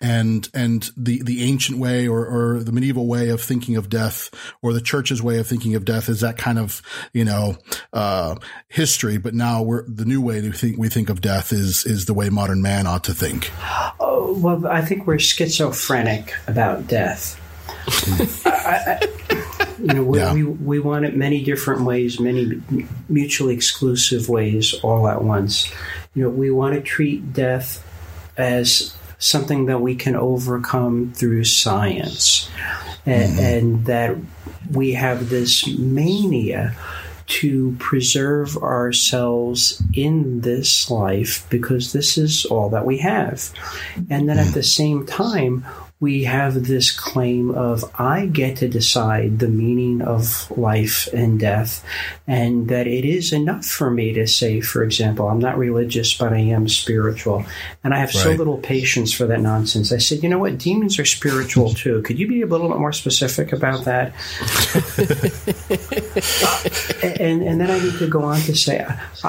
And 0.00 0.48
and 0.54 0.90
the 0.96 1.22
the 1.22 1.42
ancient 1.42 1.78
way 1.78 2.06
or 2.06 2.24
or 2.24 2.62
the 2.62 2.72
medieval 2.72 3.06
way 3.06 3.28
of 3.28 3.40
thinking 3.40 3.76
of 3.76 3.88
death 3.88 4.30
or 4.62 4.72
the 4.72 4.80
church's 4.80 5.22
way 5.22 5.38
of 5.38 5.46
thinking 5.46 5.74
of 5.74 5.84
death 5.84 6.08
is 6.08 6.20
that 6.20 6.38
kind 6.38 6.58
of 6.58 6.80
you 7.12 7.24
know 7.24 7.56
uh, 7.92 8.36
history 8.68 9.18
but 9.18 9.34
now 9.34 9.62
we're 9.62 9.84
the 9.88 10.04
new 10.04 10.20
way 10.20 10.40
to 10.40 10.52
think 10.52 10.78
we 10.78 10.88
think 10.88 11.10
of 11.10 11.20
death 11.20 11.52
is 11.52 11.84
is 11.86 12.06
the 12.06 12.14
way 12.14 12.28
modern 12.28 12.62
man 12.62 12.86
ought 12.86 13.04
to 13.04 13.14
think 13.14 13.50
oh 13.98 14.38
well 14.38 14.66
i 14.68 14.80
think 14.80 15.06
we're 15.06 15.18
schizophrenic 15.18 16.34
about 16.46 16.86
death 16.86 17.40
I, 18.46 19.00
I, 19.00 19.46
you 19.80 19.94
know, 19.94 20.04
we, 20.04 20.18
yeah. 20.18 20.34
we, 20.34 20.44
we 20.44 20.80
want 20.80 21.04
it 21.04 21.16
many 21.16 21.42
different 21.42 21.82
ways, 21.82 22.20
many 22.20 22.60
mutually 23.08 23.54
exclusive 23.54 24.28
ways, 24.28 24.74
all 24.82 25.08
at 25.08 25.22
once. 25.22 25.72
You 26.14 26.24
know, 26.24 26.28
we 26.28 26.50
want 26.50 26.74
to 26.74 26.82
treat 26.82 27.32
death 27.32 27.84
as 28.36 28.94
something 29.20 29.66
that 29.66 29.80
we 29.80 29.94
can 29.94 30.16
overcome 30.16 31.12
through 31.14 31.44
science, 31.44 32.50
and, 33.06 33.30
mm-hmm. 33.30 33.40
and 33.40 33.86
that 33.86 34.16
we 34.72 34.94
have 34.94 35.28
this 35.28 35.68
mania 35.78 36.74
to 37.26 37.76
preserve 37.78 38.56
ourselves 38.56 39.80
in 39.94 40.40
this 40.40 40.90
life 40.90 41.46
because 41.48 41.92
this 41.92 42.18
is 42.18 42.44
all 42.46 42.70
that 42.70 42.84
we 42.84 42.98
have. 42.98 43.50
And 44.10 44.28
then 44.28 44.38
at 44.38 44.52
the 44.52 44.64
same 44.64 45.06
time, 45.06 45.64
we 46.00 46.24
have 46.24 46.66
this 46.66 46.90
claim 46.90 47.50
of 47.50 47.84
I 47.94 48.24
get 48.24 48.56
to 48.58 48.68
decide 48.68 49.38
the 49.38 49.48
meaning 49.48 50.00
of 50.00 50.50
life 50.50 51.08
and 51.12 51.38
death, 51.38 51.84
and 52.26 52.68
that 52.68 52.86
it 52.86 53.04
is 53.04 53.34
enough 53.34 53.66
for 53.66 53.90
me 53.90 54.14
to 54.14 54.26
say, 54.26 54.62
for 54.62 54.82
example, 54.82 55.28
I'm 55.28 55.38
not 55.38 55.58
religious, 55.58 56.16
but 56.16 56.32
I 56.32 56.38
am 56.38 56.68
spiritual. 56.68 57.44
And 57.84 57.92
I 57.92 57.98
have 57.98 58.14
right. 58.14 58.22
so 58.22 58.30
little 58.30 58.56
patience 58.56 59.12
for 59.12 59.26
that 59.26 59.42
nonsense. 59.42 59.92
I 59.92 59.98
said, 59.98 60.22
you 60.22 60.30
know 60.30 60.38
what? 60.38 60.56
Demons 60.56 60.98
are 60.98 61.04
spiritual 61.04 61.74
too. 61.74 62.00
Could 62.00 62.18
you 62.18 62.26
be 62.26 62.40
a 62.40 62.46
little 62.46 62.68
bit 62.70 62.78
more 62.78 62.94
specific 62.94 63.52
about 63.52 63.84
that? 63.84 64.14
and, 67.20 67.42
and 67.42 67.60
then 67.60 67.70
I 67.70 67.78
need 67.78 67.98
to 67.98 68.08
go 68.08 68.22
on 68.22 68.40
to 68.40 68.56
say, 68.56 68.86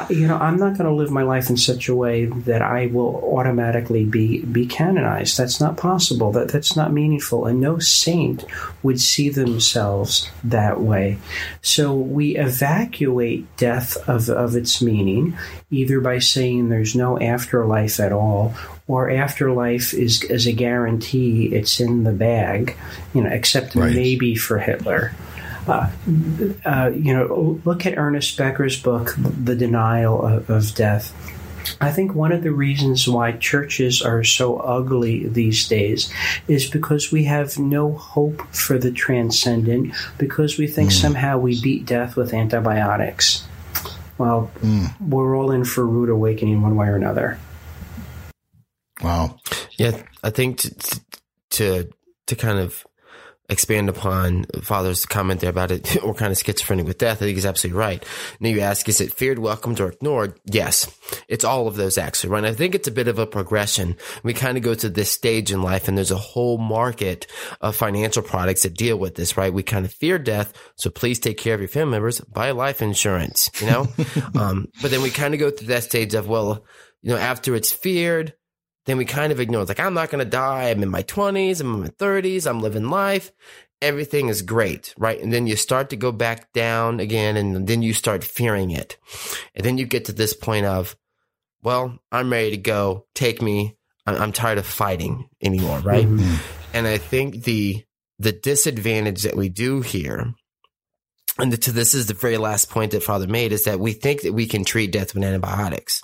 you 0.10 0.26
know, 0.26 0.38
I'm 0.38 0.56
not 0.56 0.78
going 0.78 0.90
to 0.90 0.96
live 0.96 1.12
my 1.12 1.24
life 1.24 1.50
in 1.50 1.58
such 1.58 1.90
a 1.90 1.96
way 1.96 2.28
that 2.28 2.62
I 2.62 2.88
will 2.88 3.18
automatically 3.36 4.06
be, 4.06 4.40
be 4.46 4.66
canonized. 4.66 5.38
That's 5.38 5.60
not 5.60 5.76
possible. 5.76 6.32
That, 6.32 6.61
that's 6.62 6.76
not 6.76 6.94
meaningful. 6.94 7.48
And 7.48 7.60
no 7.60 7.80
saint 7.80 8.46
would 8.84 9.02
see 9.02 9.30
themselves 9.30 10.30
that 10.44 10.80
way. 10.80 11.18
So 11.64 11.96
we 11.96 12.38
evacuate 12.38 13.58
death 13.58 13.98
of, 14.08 14.30
of 14.30 14.56
its 14.56 14.80
meaning, 14.80 15.36
either 15.72 16.00
by 16.02 16.20
saying 16.20 16.70
there's 16.70 16.96
no 16.96 17.20
afterlife 17.20 18.00
at 18.00 18.12
all, 18.12 18.54
or 18.86 19.10
afterlife 19.10 19.96
is, 19.96 20.24
is 20.26 20.46
a 20.46 20.52
guarantee, 20.52 21.48
it's 21.48 21.80
in 21.80 22.04
the 22.04 22.14
bag, 22.14 22.78
you 23.16 23.24
know, 23.24 23.32
except 23.32 23.74
right. 23.74 23.96
maybe 23.96 24.36
for 24.36 24.60
Hitler. 24.60 25.14
Uh, 25.68 25.90
uh, 26.64 26.92
you 26.94 27.16
know, 27.16 27.60
look 27.66 27.88
at 27.88 27.98
Ernest 27.98 28.38
Becker's 28.38 28.80
book, 28.80 29.16
The 29.18 29.56
Denial 29.56 30.24
of, 30.24 30.48
of 30.48 30.76
Death. 30.76 31.12
I 31.80 31.92
think 31.92 32.14
one 32.14 32.32
of 32.32 32.44
the 32.44 32.52
reasons 32.52 33.08
why 33.08 33.34
churches 33.34 34.02
are 34.02 34.24
so 34.24 34.58
ugly 34.58 35.28
these 35.28 35.68
days 35.68 36.12
is 36.48 36.70
because 36.70 37.12
we 37.12 37.24
have 37.26 37.58
no 37.58 37.94
hope 37.94 38.42
for 38.54 38.78
the 38.78 38.92
transcendent 38.92 39.94
because 40.18 40.58
we 40.58 40.68
think 40.68 40.90
mm. 40.90 40.94
somehow 40.94 41.38
we 41.38 41.62
beat 41.62 41.86
death 41.86 42.16
with 42.16 42.34
antibiotics. 42.34 43.46
Well, 44.18 44.52
mm. 44.60 44.90
we're 45.02 45.36
all 45.36 45.52
in 45.52 45.66
for 45.66 45.86
rude 45.86 46.10
awakening 46.10 46.62
one 46.62 46.76
way 46.76 46.88
or 46.88 46.96
another. 46.96 47.40
Wow. 49.02 49.40
Yeah, 49.78 50.02
I 50.24 50.30
think 50.30 50.60
to 50.60 51.02
to, 51.52 51.90
to 52.28 52.36
kind 52.36 52.60
of 52.60 52.86
expand 53.52 53.90
upon 53.90 54.46
Father's 54.62 55.06
comment 55.06 55.42
there 55.42 55.50
about 55.50 55.72
it, 55.72 55.98
we're 56.04 56.14
kind 56.14 56.32
of 56.32 56.38
schizophrenic 56.38 56.88
with 56.88 56.98
death. 56.98 57.18
I 57.18 57.26
think 57.26 57.36
he's 57.36 57.46
absolutely 57.46 57.80
right. 57.80 58.04
Now 58.40 58.50
you 58.50 58.62
ask, 58.62 58.88
is 58.88 59.02
it 59.02 59.14
feared, 59.14 59.40
welcomed, 59.40 59.80
or 59.80 59.90
ignored? 59.92 60.40
Yes, 60.46 60.90
it's 61.28 61.44
all 61.44 61.68
of 61.68 61.76
those 61.76 61.98
actually, 61.98 62.32
right? 62.32 62.40
And 62.40 62.48
I 62.48 62.54
think 62.54 62.74
it's 62.74 62.88
a 62.88 62.92
bit 62.92 63.10
of 63.10 63.20
a 63.20 63.28
progression. 63.28 63.98
We 64.24 64.34
kind 64.34 64.58
of 64.58 64.64
go 64.64 64.74
to 64.74 64.90
this 64.90 65.12
stage 65.12 65.52
in 65.52 65.62
life 65.62 65.88
and 65.88 65.98
there's 65.98 66.12
a 66.12 66.18
whole 66.18 66.58
market 66.58 67.28
of 67.60 67.76
financial 67.76 68.24
products 68.24 68.64
that 68.64 68.76
deal 68.76 68.98
with 68.98 69.16
this, 69.16 69.36
right? 69.38 69.54
We 69.54 69.64
kind 69.64 69.86
of 69.86 69.92
fear 69.92 70.18
death. 70.18 70.54
So 70.76 70.90
please 70.90 71.20
take 71.20 71.38
care 71.38 71.54
of 71.54 71.62
your 71.62 71.68
family 71.68 71.92
members, 71.92 72.22
buy 72.22 72.52
life 72.52 72.82
insurance, 72.82 73.52
you 73.60 73.68
know? 73.68 73.88
um, 74.36 74.68
but 74.82 74.92
then 74.92 75.02
we 75.02 75.10
kind 75.10 75.34
of 75.34 75.40
go 75.40 75.52
through 75.52 75.68
that 75.68 75.84
stage 75.84 76.14
of, 76.14 76.28
well, 76.28 76.66
you 77.02 77.12
know, 77.12 77.18
after 77.18 77.56
it's 77.56 77.72
feared, 77.72 78.34
then 78.86 78.98
we 78.98 79.06
kind 79.06 79.32
of 79.32 79.40
ignore. 79.40 79.62
It's 79.62 79.70
like, 79.70 79.80
I'm 79.80 79.94
not 79.94 80.10
going 80.10 80.24
to 80.24 80.30
die. 80.30 80.70
I'm 80.70 80.84
in 80.84 80.90
my 80.90 81.04
20s. 81.04 81.62
I'm 81.62 81.76
in 81.76 81.82
my 81.82 81.88
30s. 81.88 82.48
I'm 82.48 82.62
living 82.62 82.90
life. 82.90 83.32
Everything 83.82 84.28
is 84.30 84.42
great, 84.42 84.94
right? 84.98 85.20
And 85.20 85.34
then 85.34 85.48
you 85.48 85.56
start 85.56 85.90
to 85.90 85.96
go 85.96 86.12
back 86.12 86.52
down 86.54 87.00
again 87.00 87.36
and 87.36 87.68
then 87.68 87.82
you 87.82 87.94
start 87.94 88.24
fearing 88.24 88.72
it. 88.72 88.98
And 89.56 89.66
then 89.66 89.78
you 89.78 89.86
get 89.86 90.06
to 90.06 90.14
this 90.14 90.34
point 90.34 90.66
of, 90.66 90.96
well, 91.64 92.00
I'm 92.12 92.32
ready 92.32 92.52
to 92.52 92.58
go. 92.58 93.06
Take 93.16 93.42
me. 93.42 93.78
I'm 94.06 94.32
tired 94.32 94.58
of 94.58 94.66
fighting 94.66 95.30
anymore, 95.42 95.80
right? 95.80 96.06
Mm-hmm. 96.06 96.76
And 96.76 96.88
I 96.88 96.98
think 96.98 97.44
the, 97.44 97.84
the 98.20 98.32
disadvantage 98.32 99.24
that 99.24 99.36
we 99.36 99.50
do 99.50 99.82
here 99.82 100.34
and 101.40 101.62
to 101.62 101.72
this 101.72 101.94
is 101.94 102.08
the 102.08 102.14
very 102.14 102.38
last 102.38 102.70
point 102.70 102.92
that 102.92 103.04
father 103.04 103.28
made 103.28 103.52
is 103.52 103.64
that 103.64 103.80
we 103.80 103.94
think 103.94 104.22
that 104.22 104.34
we 104.34 104.46
can 104.46 104.66
treat 104.66 104.92
death 104.92 105.14
with 105.14 105.24
antibiotics 105.24 106.04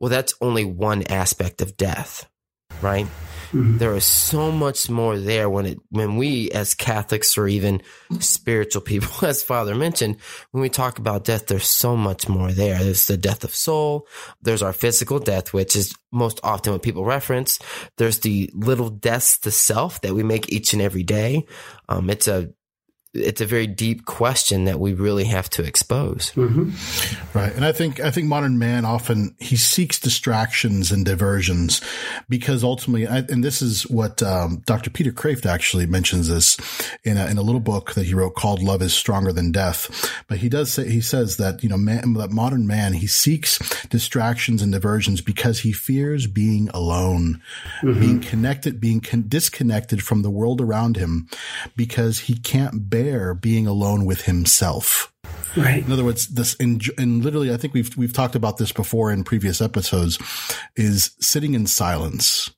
well, 0.00 0.10
that's 0.10 0.34
only 0.40 0.64
one 0.64 1.04
aspect 1.04 1.60
of 1.60 1.76
death, 1.76 2.28
right? 2.80 3.06
Mm-hmm. 3.52 3.78
There 3.78 3.96
is 3.96 4.04
so 4.04 4.52
much 4.52 4.88
more 4.88 5.18
there 5.18 5.50
when 5.50 5.66
it 5.66 5.78
when 5.90 6.16
we 6.16 6.52
as 6.52 6.74
Catholics 6.74 7.36
or 7.36 7.48
even 7.48 7.82
spiritual 8.20 8.80
people, 8.80 9.10
as 9.26 9.42
Father 9.42 9.74
mentioned, 9.74 10.18
when 10.52 10.62
we 10.62 10.68
talk 10.68 10.98
about 10.98 11.24
death, 11.24 11.46
there's 11.46 11.66
so 11.66 11.96
much 11.96 12.28
more 12.28 12.52
there. 12.52 12.78
There's 12.78 13.06
the 13.06 13.16
death 13.16 13.42
of 13.42 13.54
soul. 13.54 14.06
There's 14.40 14.62
our 14.62 14.72
physical 14.72 15.18
death, 15.18 15.52
which 15.52 15.74
is 15.74 15.92
most 16.12 16.38
often 16.44 16.72
what 16.72 16.82
people 16.82 17.04
reference. 17.04 17.58
There's 17.98 18.20
the 18.20 18.50
little 18.54 18.88
deaths 18.88 19.38
to 19.40 19.50
self 19.50 20.00
that 20.02 20.14
we 20.14 20.22
make 20.22 20.52
each 20.52 20.72
and 20.72 20.80
every 20.80 21.02
day. 21.02 21.46
Um, 21.88 22.08
it's 22.08 22.28
a 22.28 22.50
it's 23.12 23.40
a 23.40 23.46
very 23.46 23.66
deep 23.66 24.04
question 24.04 24.64
that 24.66 24.78
we 24.78 24.92
really 24.92 25.24
have 25.24 25.50
to 25.50 25.64
expose. 25.64 26.30
Mm-hmm. 26.36 27.36
Right. 27.36 27.52
And 27.52 27.64
I 27.64 27.72
think, 27.72 27.98
I 27.98 28.12
think 28.12 28.28
modern 28.28 28.56
man 28.56 28.84
often, 28.84 29.34
he 29.40 29.56
seeks 29.56 29.98
distractions 29.98 30.92
and 30.92 31.04
diversions 31.04 31.80
because 32.28 32.62
ultimately, 32.62 33.06
and 33.06 33.42
this 33.42 33.62
is 33.62 33.82
what, 33.88 34.22
um, 34.22 34.62
Dr. 34.64 34.90
Peter 34.90 35.10
Kreeft 35.10 35.44
actually 35.44 35.86
mentions 35.86 36.28
this 36.28 36.56
in 37.02 37.16
a, 37.16 37.26
in 37.26 37.36
a 37.36 37.42
little 37.42 37.60
book 37.60 37.94
that 37.94 38.06
he 38.06 38.14
wrote 38.14 38.36
called 38.36 38.62
Love 38.62 38.80
is 38.80 38.94
Stronger 38.94 39.32
Than 39.32 39.50
Death. 39.50 40.08
But 40.28 40.38
he 40.38 40.48
does 40.48 40.72
say, 40.72 40.88
he 40.88 41.00
says 41.00 41.36
that, 41.38 41.64
you 41.64 41.68
know, 41.68 41.78
man, 41.78 42.12
that 42.14 42.30
modern 42.30 42.68
man, 42.68 42.92
he 42.92 43.08
seeks 43.08 43.58
distractions 43.86 44.62
and 44.62 44.70
diversions 44.70 45.20
because 45.20 45.60
he 45.60 45.72
fears 45.72 46.28
being 46.28 46.68
alone, 46.68 47.42
mm-hmm. 47.82 47.98
being 47.98 48.20
connected, 48.20 48.80
being 48.80 49.00
con- 49.00 49.24
disconnected 49.26 50.00
from 50.04 50.22
the 50.22 50.30
world 50.30 50.60
around 50.60 50.96
him 50.96 51.28
because 51.74 52.20
he 52.20 52.34
can't 52.36 52.88
bear 52.88 52.99
bear 53.02 53.34
being 53.34 53.66
alone 53.66 54.04
with 54.04 54.22
himself. 54.22 55.12
Right. 55.56 55.84
In 55.84 55.92
other 55.92 56.04
words, 56.04 56.28
this, 56.28 56.56
and, 56.60 56.82
and 56.98 57.24
literally, 57.24 57.52
I 57.52 57.56
think 57.56 57.74
we've, 57.74 57.96
we've 57.96 58.12
talked 58.12 58.36
about 58.36 58.58
this 58.58 58.72
before 58.72 59.12
in 59.12 59.24
previous 59.24 59.60
episodes 59.60 60.18
is 60.76 61.12
sitting 61.20 61.54
in 61.54 61.66
silence. 61.66 62.50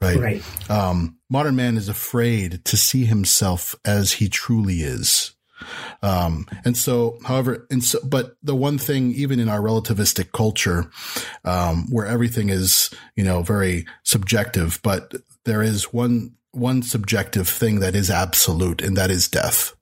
Right. 0.00 0.18
Right. 0.18 0.70
Um, 0.70 1.18
modern 1.28 1.56
man 1.56 1.76
is 1.76 1.88
afraid 1.88 2.64
to 2.64 2.76
see 2.76 3.04
himself 3.04 3.74
as 3.84 4.12
he 4.12 4.28
truly 4.28 4.80
is. 4.80 5.34
Um, 6.02 6.46
and 6.64 6.76
so, 6.76 7.18
however, 7.24 7.66
and 7.70 7.84
so, 7.84 8.00
but 8.04 8.36
the 8.42 8.56
one 8.56 8.78
thing, 8.78 9.12
even 9.12 9.38
in 9.38 9.48
our 9.48 9.60
relativistic 9.60 10.32
culture, 10.32 10.90
um, 11.44 11.86
where 11.90 12.06
everything 12.06 12.48
is, 12.48 12.90
you 13.14 13.22
know, 13.22 13.42
very 13.42 13.86
subjective, 14.02 14.80
but 14.82 15.14
there 15.44 15.62
is 15.62 15.92
one, 15.92 16.34
one 16.50 16.82
subjective 16.82 17.48
thing 17.48 17.78
that 17.80 17.94
is 17.94 18.10
absolute, 18.10 18.82
and 18.82 18.96
that 18.96 19.10
is 19.10 19.28
death. 19.28 19.76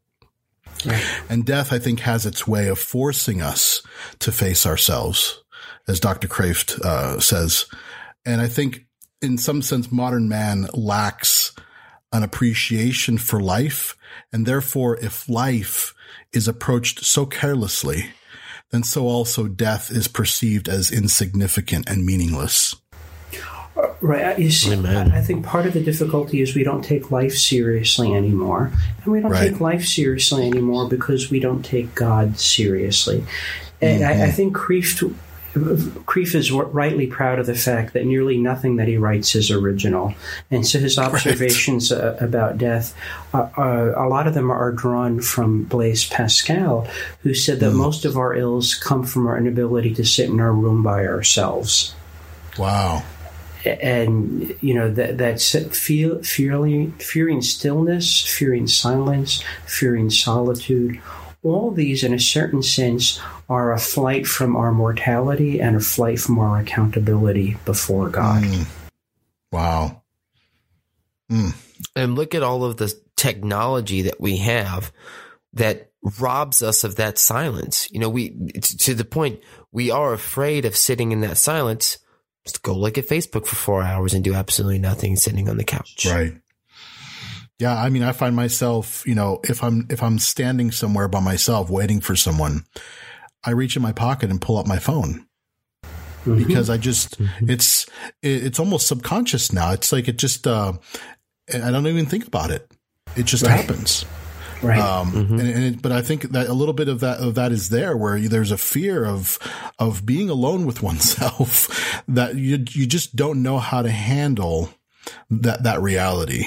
And 1.28 1.44
death, 1.44 1.72
I 1.72 1.78
think, 1.78 2.00
has 2.00 2.26
its 2.26 2.46
way 2.46 2.68
of 2.68 2.78
forcing 2.78 3.42
us 3.42 3.82
to 4.20 4.32
face 4.32 4.66
ourselves, 4.66 5.42
as 5.88 6.00
Dr. 6.00 6.28
Kreeft 6.28 6.80
uh, 6.80 7.20
says. 7.20 7.66
And 8.24 8.40
I 8.40 8.48
think, 8.48 8.86
in 9.22 9.38
some 9.38 9.62
sense, 9.62 9.90
modern 9.90 10.28
man 10.28 10.68
lacks 10.72 11.54
an 12.12 12.22
appreciation 12.22 13.18
for 13.18 13.40
life. 13.40 13.96
And 14.32 14.46
therefore, 14.46 14.96
if 14.96 15.28
life 15.28 15.94
is 16.32 16.48
approached 16.48 17.04
so 17.04 17.26
carelessly, 17.26 18.10
then 18.70 18.82
so 18.82 19.06
also 19.06 19.48
death 19.48 19.90
is 19.90 20.08
perceived 20.08 20.68
as 20.68 20.90
insignificant 20.90 21.88
and 21.88 22.04
meaningless. 22.04 22.76
Right. 24.00 24.38
You 24.38 24.50
see, 24.50 24.72
Amen. 24.72 25.12
I 25.12 25.20
think 25.20 25.44
part 25.44 25.66
of 25.66 25.74
the 25.74 25.82
difficulty 25.82 26.40
is 26.40 26.54
we 26.54 26.64
don't 26.64 26.82
take 26.82 27.10
life 27.10 27.36
seriously 27.36 28.14
anymore. 28.14 28.72
And 29.04 29.12
we 29.12 29.20
don't 29.20 29.30
right. 29.30 29.50
take 29.50 29.60
life 29.60 29.84
seriously 29.84 30.46
anymore 30.46 30.88
because 30.88 31.30
we 31.30 31.38
don't 31.38 31.62
take 31.62 31.94
God 31.94 32.38
seriously. 32.38 33.24
And 33.82 34.02
mm-hmm. 34.02 34.22
I, 34.22 34.26
I, 34.26 34.30
think 34.30 34.56
Kreeft, 34.56 35.14
Kreeft 35.52 36.34
is 36.34 36.50
rightly 36.50 37.06
proud 37.06 37.38
of 37.38 37.46
the 37.46 37.54
fact 37.54 37.92
that 37.92 38.06
nearly 38.06 38.38
nothing 38.38 38.76
that 38.76 38.88
he 38.88 38.96
writes 38.96 39.34
is 39.34 39.50
original. 39.50 40.14
And 40.50 40.66
so 40.66 40.78
his 40.78 40.98
observations 40.98 41.92
right. 41.92 42.00
uh, 42.00 42.16
about 42.20 42.56
death, 42.56 42.94
uh, 43.34 43.48
uh, 43.56 43.92
a 43.96 44.08
lot 44.08 44.26
of 44.26 44.32
them 44.32 44.50
are 44.50 44.72
drawn 44.72 45.20
from 45.20 45.64
Blaise 45.64 46.06
Pascal, 46.06 46.86
who 47.22 47.34
said 47.34 47.60
that 47.60 47.72
mm. 47.72 47.76
most 47.76 48.06
of 48.06 48.16
our 48.16 48.34
ills 48.34 48.74
come 48.74 49.04
from 49.04 49.26
our 49.26 49.36
inability 49.36 49.94
to 49.94 50.04
sit 50.06 50.30
in 50.30 50.40
our 50.40 50.52
room 50.52 50.82
by 50.82 51.06
ourselves. 51.06 51.94
Wow 52.58 53.02
and 53.64 54.54
you 54.60 54.74
know 54.74 54.90
that 54.90 55.18
that's 55.18 55.54
feel, 55.76 56.22
fearing, 56.22 56.92
fearing 56.92 57.42
stillness, 57.42 58.22
fearing 58.22 58.66
silence, 58.66 59.42
fearing 59.66 60.10
solitude. 60.10 61.00
All 61.42 61.70
these, 61.70 62.04
in 62.04 62.12
a 62.12 62.20
certain 62.20 62.62
sense, 62.62 63.18
are 63.48 63.72
a 63.72 63.78
flight 63.78 64.26
from 64.26 64.56
our 64.56 64.72
mortality 64.72 65.60
and 65.60 65.76
a 65.76 65.80
flight 65.80 66.20
from 66.20 66.38
our 66.38 66.60
accountability 66.60 67.56
before 67.64 68.10
God. 68.10 68.42
Mm. 68.42 68.66
Wow. 69.50 70.02
Mm. 71.30 71.54
And 71.96 72.14
look 72.14 72.34
at 72.34 72.42
all 72.42 72.64
of 72.64 72.76
the 72.76 72.94
technology 73.16 74.02
that 74.02 74.20
we 74.20 74.36
have 74.38 74.92
that 75.54 75.90
robs 76.18 76.62
us 76.62 76.84
of 76.84 76.96
that 76.96 77.18
silence. 77.18 77.90
You 77.90 78.00
know, 78.00 78.08
we 78.08 78.30
to 78.78 78.94
the 78.94 79.04
point 79.04 79.40
we 79.72 79.90
are 79.90 80.12
afraid 80.12 80.64
of 80.64 80.76
sitting 80.76 81.12
in 81.12 81.20
that 81.20 81.36
silence 81.36 81.98
just 82.44 82.62
go 82.62 82.74
look 82.74 82.98
at 82.98 83.06
Facebook 83.06 83.46
for 83.46 83.56
four 83.56 83.82
hours 83.82 84.14
and 84.14 84.24
do 84.24 84.34
absolutely 84.34 84.78
nothing 84.78 85.16
sitting 85.16 85.48
on 85.48 85.56
the 85.56 85.64
couch. 85.64 86.06
Right. 86.06 86.34
Yeah, 87.58 87.76
I 87.76 87.90
mean, 87.90 88.02
I 88.02 88.12
find 88.12 88.34
myself, 88.34 89.06
you 89.06 89.14
know, 89.14 89.40
if 89.44 89.62
I'm 89.62 89.86
if 89.90 90.02
I'm 90.02 90.18
standing 90.18 90.70
somewhere 90.70 91.08
by 91.08 91.20
myself 91.20 91.68
waiting 91.68 92.00
for 92.00 92.16
someone, 92.16 92.64
I 93.44 93.50
reach 93.50 93.76
in 93.76 93.82
my 93.82 93.92
pocket 93.92 94.30
and 94.30 94.40
pull 94.40 94.56
up 94.56 94.66
my 94.66 94.78
phone 94.78 95.26
mm-hmm. 96.24 96.36
because 96.36 96.70
I 96.70 96.78
just 96.78 97.20
mm-hmm. 97.20 97.50
it's 97.50 97.86
it, 98.22 98.44
it's 98.44 98.58
almost 98.58 98.88
subconscious 98.88 99.52
now. 99.52 99.72
It's 99.72 99.92
like 99.92 100.08
it 100.08 100.16
just 100.16 100.46
uh, 100.46 100.72
I 101.52 101.70
don't 101.70 101.86
even 101.86 102.06
think 102.06 102.26
about 102.26 102.50
it. 102.50 102.70
It 103.16 103.26
just 103.26 103.44
right. 103.44 103.52
happens. 103.52 104.04
Right. 104.62 104.78
Um, 104.78 105.12
mm-hmm. 105.12 105.38
and, 105.38 105.48
and 105.48 105.64
it, 105.64 105.82
but 105.82 105.92
I 105.92 106.02
think 106.02 106.22
that 106.30 106.48
a 106.48 106.52
little 106.52 106.74
bit 106.74 106.88
of 106.88 107.00
that 107.00 107.20
of 107.20 107.34
that 107.36 107.52
is 107.52 107.70
there, 107.70 107.96
where 107.96 108.18
there's 108.18 108.50
a 108.50 108.58
fear 108.58 109.04
of 109.04 109.38
of 109.78 110.04
being 110.04 110.28
alone 110.30 110.66
with 110.66 110.82
oneself 110.90 112.02
that 112.08 112.36
you 112.36 112.64
you 112.70 112.86
just 112.86 113.16
don't 113.16 113.42
know 113.42 113.58
how 113.58 113.82
to 113.82 113.90
handle 113.90 114.70
that 115.30 115.62
that 115.62 115.80
reality. 115.80 116.44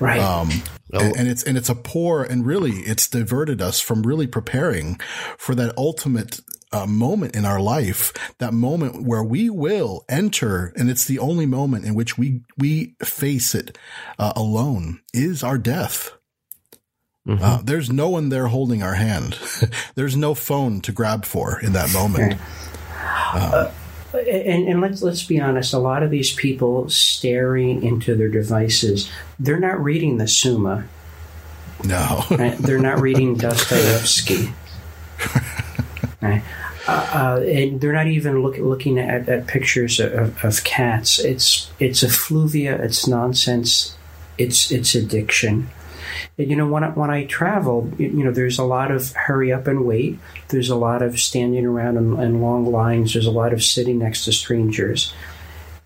Right. 0.00 0.20
Um, 0.20 0.50
and, 0.92 1.16
and, 1.16 1.28
it's 1.28 1.42
and 1.44 1.56
it's 1.56 1.70
a 1.70 1.74
poor 1.74 2.22
and 2.22 2.44
really 2.44 2.72
it's 2.72 3.08
diverted 3.08 3.62
us 3.62 3.80
from 3.80 4.02
really 4.02 4.26
preparing 4.26 4.96
for 5.38 5.54
that 5.54 5.76
ultimate 5.78 6.40
uh, 6.72 6.86
moment 6.86 7.36
in 7.36 7.44
our 7.44 7.60
life, 7.60 8.12
that 8.38 8.52
moment 8.52 9.02
where 9.02 9.22
we 9.22 9.50
will 9.50 10.04
enter, 10.08 10.72
and 10.76 10.90
it's 10.90 11.04
the 11.04 11.18
only 11.18 11.46
moment 11.46 11.84
in 11.84 11.94
which 11.94 12.18
we 12.18 12.42
we 12.58 12.94
face 13.02 13.54
it 13.54 13.78
uh, 14.18 14.32
alone, 14.34 15.00
is 15.12 15.42
our 15.42 15.58
death. 15.58 16.12
Mm-hmm. 17.26 17.42
Uh, 17.42 17.60
there's 17.62 17.90
no 17.90 18.08
one 18.08 18.30
there 18.30 18.48
holding 18.48 18.82
our 18.82 18.94
hand. 18.94 19.38
there's 19.94 20.16
no 20.16 20.34
phone 20.34 20.80
to 20.82 20.92
grab 20.92 21.24
for 21.24 21.60
in 21.60 21.72
that 21.72 21.92
moment. 21.92 22.40
Uh, 23.00 23.70
and, 24.12 24.68
and, 24.68 24.80
let's 24.80 25.02
let's 25.02 25.22
be 25.22 25.40
honest. 25.40 25.72
A 25.72 25.78
lot 25.78 26.02
of 26.02 26.10
these 26.10 26.34
people 26.34 26.88
staring 26.90 27.82
into 27.82 28.14
their 28.14 28.28
devices, 28.28 29.10
they're 29.38 29.60
not 29.60 29.82
reading 29.82 30.18
the 30.18 30.26
Summa. 30.26 30.84
No, 31.84 32.24
right? 32.30 32.58
they're 32.58 32.78
not 32.78 33.00
reading 33.00 33.34
Dostoevsky. 33.38 34.52
Right? 36.20 36.42
Uh, 36.86 36.90
uh, 36.90 37.42
and 37.44 37.80
they're 37.80 37.92
not 37.92 38.08
even 38.08 38.42
look, 38.42 38.58
looking 38.58 38.98
at, 38.98 39.28
at 39.28 39.46
pictures 39.46 40.00
of, 40.00 40.44
of, 40.44 40.64
cats. 40.64 41.20
It's 41.20 41.70
it's 41.78 42.02
effluvia. 42.02 42.76
It's 42.82 43.06
nonsense. 43.06 43.96
It's 44.36 44.70
it's 44.72 44.94
addiction. 44.94 45.70
And, 46.38 46.50
you 46.50 46.56
know, 46.56 46.66
when 46.66 46.84
I, 46.84 46.90
when 46.90 47.10
I 47.10 47.24
travel, 47.26 47.90
you 47.98 48.24
know, 48.24 48.32
there's 48.32 48.58
a 48.58 48.64
lot 48.64 48.90
of 48.90 49.12
hurry 49.12 49.52
up 49.52 49.66
and 49.66 49.84
wait. 49.84 50.18
There's 50.48 50.70
a 50.70 50.76
lot 50.76 51.02
of 51.02 51.18
standing 51.18 51.66
around 51.66 51.96
in, 51.96 52.20
in 52.20 52.40
long 52.40 52.70
lines. 52.70 53.12
There's 53.12 53.26
a 53.26 53.30
lot 53.30 53.52
of 53.52 53.62
sitting 53.62 53.98
next 53.98 54.24
to 54.24 54.32
strangers. 54.32 55.12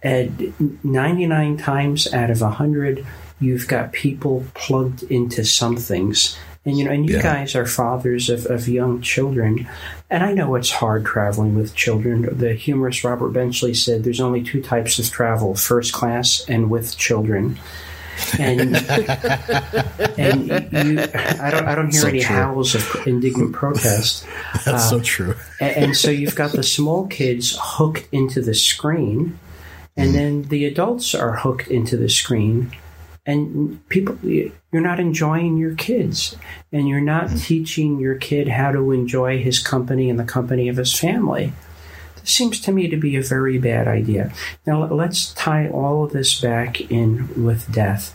And 0.02 0.54
99 0.84 1.56
times 1.56 2.12
out 2.12 2.30
of 2.30 2.40
100, 2.40 3.06
you've 3.40 3.68
got 3.68 3.92
people 3.92 4.44
plugged 4.54 5.02
into 5.04 5.44
some 5.44 5.76
things. 5.76 6.36
And 6.64 6.76
you 6.76 6.84
know, 6.84 6.90
and 6.90 7.08
you 7.08 7.16
yeah. 7.16 7.22
guys 7.22 7.54
are 7.54 7.64
fathers 7.64 8.28
of, 8.28 8.46
of 8.46 8.68
young 8.68 9.00
children, 9.00 9.68
and 10.10 10.24
I 10.24 10.32
know 10.32 10.56
it's 10.56 10.70
hard 10.70 11.04
traveling 11.04 11.54
with 11.54 11.76
children. 11.76 12.36
The 12.36 12.54
humorist 12.54 13.04
Robert 13.04 13.28
Benchley 13.28 13.72
said 13.72 14.02
there's 14.02 14.20
only 14.20 14.42
two 14.42 14.60
types 14.60 14.98
of 14.98 15.08
travel: 15.08 15.54
first 15.54 15.92
class 15.92 16.44
and 16.48 16.68
with 16.68 16.98
children 16.98 17.56
and 18.38 18.76
and 20.18 20.48
you, 20.72 21.00
I 21.40 21.50
don't 21.50 21.66
I 21.66 21.74
don't 21.74 21.90
hear 21.90 22.02
so 22.02 22.08
any 22.08 22.20
true. 22.20 22.34
howls 22.34 22.74
of 22.74 23.06
indignant 23.06 23.52
protest. 23.52 24.26
That's 24.52 24.66
uh, 24.66 24.78
so 24.78 25.00
true. 25.00 25.34
and, 25.60 25.76
and, 25.76 25.96
so 25.96 26.10
you've 26.10 26.34
got 26.34 26.52
the 26.52 26.62
small 26.62 27.06
kids 27.06 27.56
hooked 27.60 28.08
into 28.12 28.40
the 28.40 28.54
screen, 28.54 29.38
and 29.96 30.10
mm. 30.10 30.14
then 30.14 30.42
the 30.44 30.64
adults 30.64 31.14
are 31.14 31.36
hooked 31.36 31.68
into 31.68 31.96
the 31.96 32.08
screen, 32.08 32.72
and 33.24 33.86
people 33.88 34.18
you're 34.22 34.52
not 34.72 35.00
enjoying 35.00 35.56
your 35.56 35.74
kids, 35.74 36.36
and 36.72 36.88
you're 36.88 37.00
not 37.00 37.26
mm. 37.26 37.42
teaching 37.42 37.98
your 37.98 38.16
kid 38.16 38.48
how 38.48 38.72
to 38.72 38.92
enjoy 38.92 39.42
his 39.42 39.58
company 39.58 40.10
and 40.10 40.18
the 40.18 40.24
company 40.24 40.68
of 40.68 40.76
his 40.76 40.98
family 40.98 41.52
seems 42.28 42.60
to 42.60 42.72
me 42.72 42.88
to 42.88 42.96
be 42.96 43.16
a 43.16 43.22
very 43.22 43.58
bad 43.58 43.88
idea. 43.88 44.32
Now, 44.66 44.86
let's 44.86 45.32
tie 45.34 45.68
all 45.68 46.04
of 46.04 46.12
this 46.12 46.40
back 46.40 46.80
in 46.80 47.44
with 47.44 47.70
death. 47.72 48.14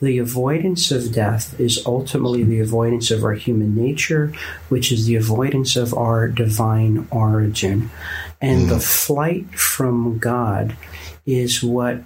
The 0.00 0.18
avoidance 0.18 0.90
of 0.90 1.12
death 1.12 1.58
is 1.60 1.84
ultimately 1.84 2.42
the 2.42 2.60
avoidance 2.60 3.10
of 3.10 3.24
our 3.24 3.34
human 3.34 3.74
nature, 3.74 4.32
which 4.68 4.90
is 4.90 5.06
the 5.06 5.16
avoidance 5.16 5.76
of 5.76 5.92
our 5.94 6.28
divine 6.28 7.06
origin. 7.10 7.90
And 8.40 8.66
mm. 8.66 8.68
the 8.68 8.80
flight 8.80 9.50
from 9.54 10.18
God 10.18 10.76
is 11.26 11.62
what 11.62 12.02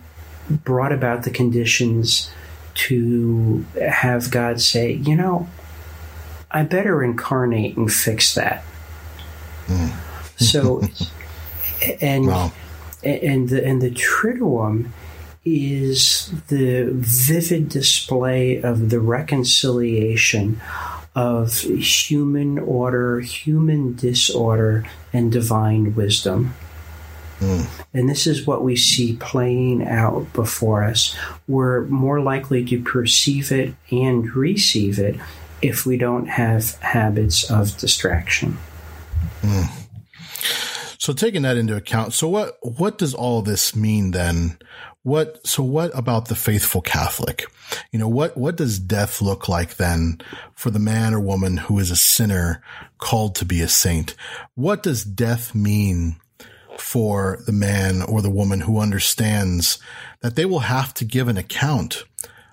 brought 0.51 0.93
about 0.93 1.23
the 1.23 1.31
conditions 1.31 2.31
to 2.75 3.65
have 3.77 4.31
God 4.31 4.61
say, 4.61 4.93
you 4.93 5.15
know, 5.15 5.49
I 6.51 6.65
better 6.65 7.03
incarnate 7.03 7.77
and 7.77 7.93
fix 7.93 8.35
that. 8.35 8.65
Mm. 9.67 9.93
So, 10.51 10.83
and 12.01 12.27
wow. 12.27 12.53
and 13.03 13.49
the 13.49 13.65
and 13.65 13.81
the 13.81 13.91
Triduum 13.91 14.91
is 15.45 16.33
the 16.49 16.89
vivid 16.93 17.69
display 17.69 18.63
of 18.63 18.91
the 18.91 19.01
reconciliation 19.01 20.61
of 21.15 21.53
human 21.61 22.59
order, 22.59 23.21
human 23.21 23.95
disorder, 23.97 24.85
and 25.13 25.33
divine 25.33 25.95
wisdom. 25.95 26.55
Mm. 27.41 27.67
And 27.93 28.09
this 28.09 28.27
is 28.27 28.47
what 28.47 28.63
we 28.63 28.77
see 28.77 29.17
playing 29.17 29.87
out 29.87 30.33
before 30.33 30.85
us. 30.85 31.17
We're 31.49 31.85
more 31.87 32.21
likely 32.21 32.65
to 32.67 32.81
perceive 32.81 33.51
it 33.51 33.75
and 33.91 34.35
receive 34.35 34.99
it 34.99 35.17
if 35.61 35.85
we 35.85 35.97
don't 35.97 36.27
have 36.27 36.77
habits 36.77 37.51
of 37.51 37.77
distraction. 37.79 38.59
Mm. 39.43 39.82
So 41.03 41.13
taking 41.13 41.43
that 41.43 41.57
into 41.57 41.75
account, 41.75 42.13
so 42.13 42.29
what 42.29 42.59
what 42.63 42.97
does 42.97 43.13
all 43.13 43.43
this 43.43 43.75
mean 43.75 44.13
then? 44.13 44.57
What 45.03 45.45
so 45.45 45.65
what 45.65 45.91
about 45.99 46.29
the 46.29 46.37
faithful 46.37 46.81
Catholic? 46.81 47.45
You 47.91 47.99
know, 47.99 48.07
what 48.07 48.37
what 48.37 48.55
does 48.55 48.79
death 48.79 49.21
look 49.21 49.49
like 49.49 49.79
then 49.79 50.21
for 50.55 50.71
the 50.71 50.79
man 50.79 51.13
or 51.13 51.19
woman 51.19 51.57
who 51.57 51.81
is 51.81 51.91
a 51.91 51.97
sinner 51.97 52.63
called 52.99 53.35
to 53.35 53.45
be 53.45 53.63
a 53.63 53.67
saint? 53.67 54.15
What 54.55 54.85
does 54.85 55.03
death 55.03 55.57
mean 55.57 56.21
for 56.79 57.41
the 57.47 57.53
man 57.53 58.03
or 58.03 58.23
the 58.23 58.31
woman 58.31 58.61
who 58.61 58.79
understands 58.79 59.81
that 60.21 60.37
they 60.37 60.45
will 60.45 60.61
have 60.61 60.95
to 60.95 61.05
give 61.05 61.27
an 61.27 61.37
account 61.37 62.05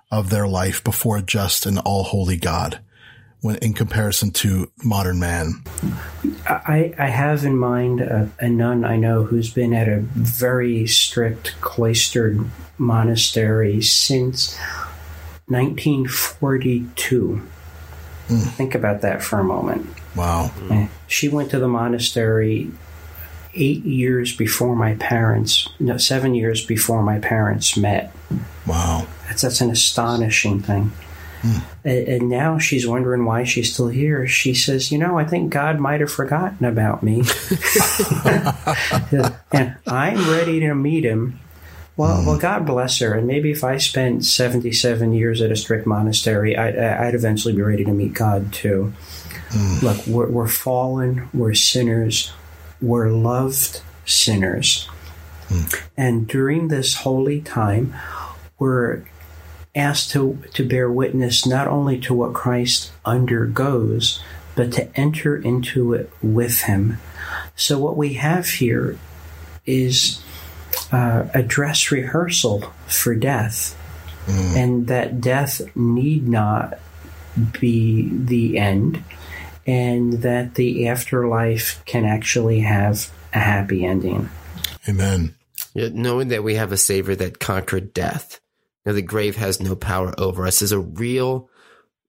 of 0.10 0.32
their 0.32 0.48
life 0.48 0.84
before 0.84 1.18
a 1.18 1.22
just 1.22 1.68
and 1.68 1.78
all 1.78 2.02
holy 2.02 2.38
God? 2.38 2.80
When 3.42 3.56
in 3.58 3.74
comparison 3.74 4.32
to 4.32 4.72
modern 4.84 5.20
man? 5.20 5.64
I, 6.48 6.94
I 6.98 7.08
have 7.08 7.46
in 7.46 7.58
mind 7.58 8.02
a, 8.02 8.30
a, 8.40 8.50
nun 8.50 8.84
I 8.84 8.98
know 8.98 9.24
who's 9.24 9.54
been 9.54 9.74
at 9.74 9.88
a 9.88 10.00
very 10.00 10.86
strict 10.88 11.56
cloistered 11.62 12.44
monastery 12.78 13.82
since 13.82 14.58
1942. 15.48 17.42
Mm. 18.28 18.52
Think 18.52 18.76
about 18.76 19.02
that 19.02 19.24
for 19.24 19.40
a 19.40 19.44
moment. 19.44 19.88
Wow. 20.16 20.52
She 21.08 21.30
went 21.30 21.52
to 21.52 21.60
the 21.60 21.68
monastery 21.68 22.72
eight 23.54 23.84
years 23.84 24.36
before 24.36 24.76
my 24.76 24.96
parents, 24.96 25.70
no, 25.80 25.98
seven 25.98 26.36
years 26.36 26.66
before 26.66 27.02
my 27.02 27.20
parents 27.20 27.76
met. 27.76 28.14
Wow. 28.68 29.08
That's, 29.28 29.42
that's 29.42 29.62
an 29.62 29.72
astonishing 29.72 30.62
thing. 30.62 30.92
Mm. 31.42 31.62
And, 31.86 32.30
now 32.30 32.58
she's 32.58 32.86
wondering 32.86 33.26
why 33.26 33.44
she's 33.44 33.74
still 33.74 33.88
here. 33.88 34.28
She 34.28 34.54
says, 34.54 34.92
You 34.92 34.98
know, 34.98 35.18
I 35.18 35.24
think 35.26 35.52
God 35.54 35.80
might 35.80 36.02
have 36.02 36.12
forgotten 36.12 36.66
about 36.66 37.02
me. 37.02 37.22
and 39.52 39.78
I'm 39.88 40.30
ready 40.30 40.60
to 40.62 40.76
meet 40.76 41.06
him. 41.06 41.40
Well, 41.96 42.18
mm. 42.22 42.26
well, 42.26 42.38
God 42.38 42.66
bless 42.66 43.00
her. 43.00 43.14
And 43.14 43.28
maybe 43.28 43.52
if 43.52 43.64
I 43.64 43.78
spent 43.78 44.26
77 44.26 45.14
years 45.14 45.42
at 45.42 45.52
a 45.52 45.56
strict 45.56 45.86
monastery, 45.86 46.58
I'd, 46.58 46.78
I'd 46.78 47.16
eventually 47.16 47.54
be 47.54 47.62
ready 47.62 47.86
to 47.86 47.92
meet 47.92 48.14
God 48.14 48.54
too. 48.54 48.94
Mm. 49.50 49.82
Look, 49.82 50.08
we're, 50.08 50.30
we're 50.30 50.48
fallen, 50.48 51.28
we're 51.34 51.56
sinners, 51.56 52.32
we're 52.82 53.10
loved 53.10 53.82
sinners. 54.06 54.88
Mm. 55.50 55.82
And 55.98 56.28
during 56.28 56.68
this 56.68 56.96
holy 56.96 57.42
time, 57.42 57.96
we're 58.60 59.04
asked 59.80 60.12
to, 60.12 60.42
to 60.54 60.68
bear 60.68 60.92
witness 60.92 61.46
not 61.46 61.68
only 61.68 62.00
to 62.02 62.14
what 62.14 62.34
Christ 62.34 62.92
undergoes, 63.06 64.22
but 64.56 64.74
to 64.74 65.00
enter 65.00 65.38
into 65.38 65.94
it 65.94 66.12
with 66.22 66.62
him. 66.64 66.98
So, 67.56 67.80
what 67.80 67.98
we 67.98 68.14
have 68.14 68.48
here 68.48 68.98
is 69.66 70.22
uh, 70.92 71.28
a 71.34 71.44
dress 71.44 71.92
rehearsal 71.92 72.62
for 72.88 73.16
death, 73.16 73.78
mm. 74.26 74.56
and 74.56 74.88
that 74.88 75.22
death 75.22 75.62
need 75.76 76.28
not 76.28 76.80
be 77.60 78.10
the 78.10 78.58
end, 78.58 79.04
and 79.66 80.14
that 80.24 80.56
the 80.56 80.88
afterlife 80.88 81.84
can 81.86 82.06
actually 82.06 82.62
have 82.62 83.12
a 83.34 83.40
happy 83.40 83.86
ending. 83.86 84.30
Amen. 84.88 85.36
Yeah, 85.74 85.90
knowing 85.92 86.30
that 86.30 86.44
we 86.44 86.56
have 86.56 86.72
a 86.72 86.78
Savior 86.78 87.16
that 87.16 87.40
conquered 87.40 87.94
death 87.94 88.40
you 88.86 88.92
know, 88.92 88.94
the 88.94 89.02
grave 89.02 89.36
has 89.38 89.60
no 89.60 89.76
power 89.76 90.14
over 90.18 90.46
us 90.46 90.62
is 90.62 90.72
a 90.72 90.80
real 90.80 91.50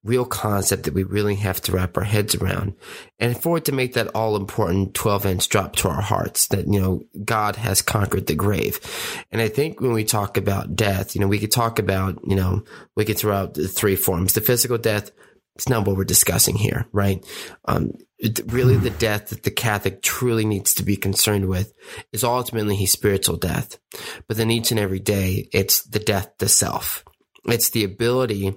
real 0.03 0.25
concept 0.25 0.83
that 0.83 0.93
we 0.93 1.03
really 1.03 1.35
have 1.35 1.61
to 1.61 1.71
wrap 1.71 1.95
our 1.95 2.03
heads 2.03 2.33
around. 2.35 2.73
And 3.19 3.39
for 3.39 3.57
it 3.57 3.65
to 3.65 3.71
make 3.71 3.93
that 3.93 4.07
all 4.15 4.35
important 4.35 4.95
12 4.95 5.25
inch 5.27 5.49
drop 5.49 5.75
to 5.77 5.89
our 5.89 6.01
hearts 6.01 6.47
that, 6.47 6.65
you 6.65 6.79
know, 6.79 7.03
God 7.23 7.55
has 7.55 7.81
conquered 7.81 8.25
the 8.25 8.35
grave. 8.35 8.79
And 9.31 9.41
I 9.41 9.47
think 9.47 9.79
when 9.79 9.93
we 9.93 10.03
talk 10.03 10.37
about 10.37 10.75
death, 10.75 11.13
you 11.13 11.21
know, 11.21 11.27
we 11.27 11.39
could 11.39 11.51
talk 11.51 11.77
about, 11.77 12.19
you 12.25 12.35
know, 12.35 12.63
we 12.95 13.05
could 13.05 13.17
throw 13.17 13.35
out 13.35 13.53
the 13.53 13.67
three 13.67 13.95
forms, 13.95 14.33
the 14.33 14.41
physical 14.41 14.77
death. 14.77 15.11
It's 15.61 15.69
not 15.69 15.85
what 15.85 15.95
we're 15.95 16.05
discussing 16.05 16.55
here, 16.55 16.87
right? 16.91 17.23
Um, 17.65 17.91
really 18.47 18.77
the 18.77 18.89
death 18.89 19.29
that 19.29 19.43
the 19.43 19.51
Catholic 19.51 20.01
truly 20.01 20.43
needs 20.43 20.73
to 20.73 20.83
be 20.83 20.95
concerned 20.95 21.47
with 21.47 21.71
is 22.11 22.23
ultimately 22.23 22.75
his 22.75 22.91
spiritual 22.91 23.37
death. 23.37 23.77
But 24.27 24.37
then 24.37 24.49
each 24.49 24.71
and 24.71 24.79
every 24.79 24.99
day, 24.99 25.49
it's 25.53 25.83
the 25.83 25.99
death 25.99 26.35
to 26.39 26.47
self. 26.47 27.05
It's 27.45 27.69
the 27.69 27.83
ability 27.83 28.55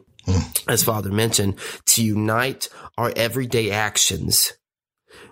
as 0.67 0.83
Father 0.83 1.11
mentioned, 1.11 1.59
to 1.85 2.03
unite 2.03 2.71
our 2.97 3.13
everyday 3.15 3.71
actions 3.71 4.55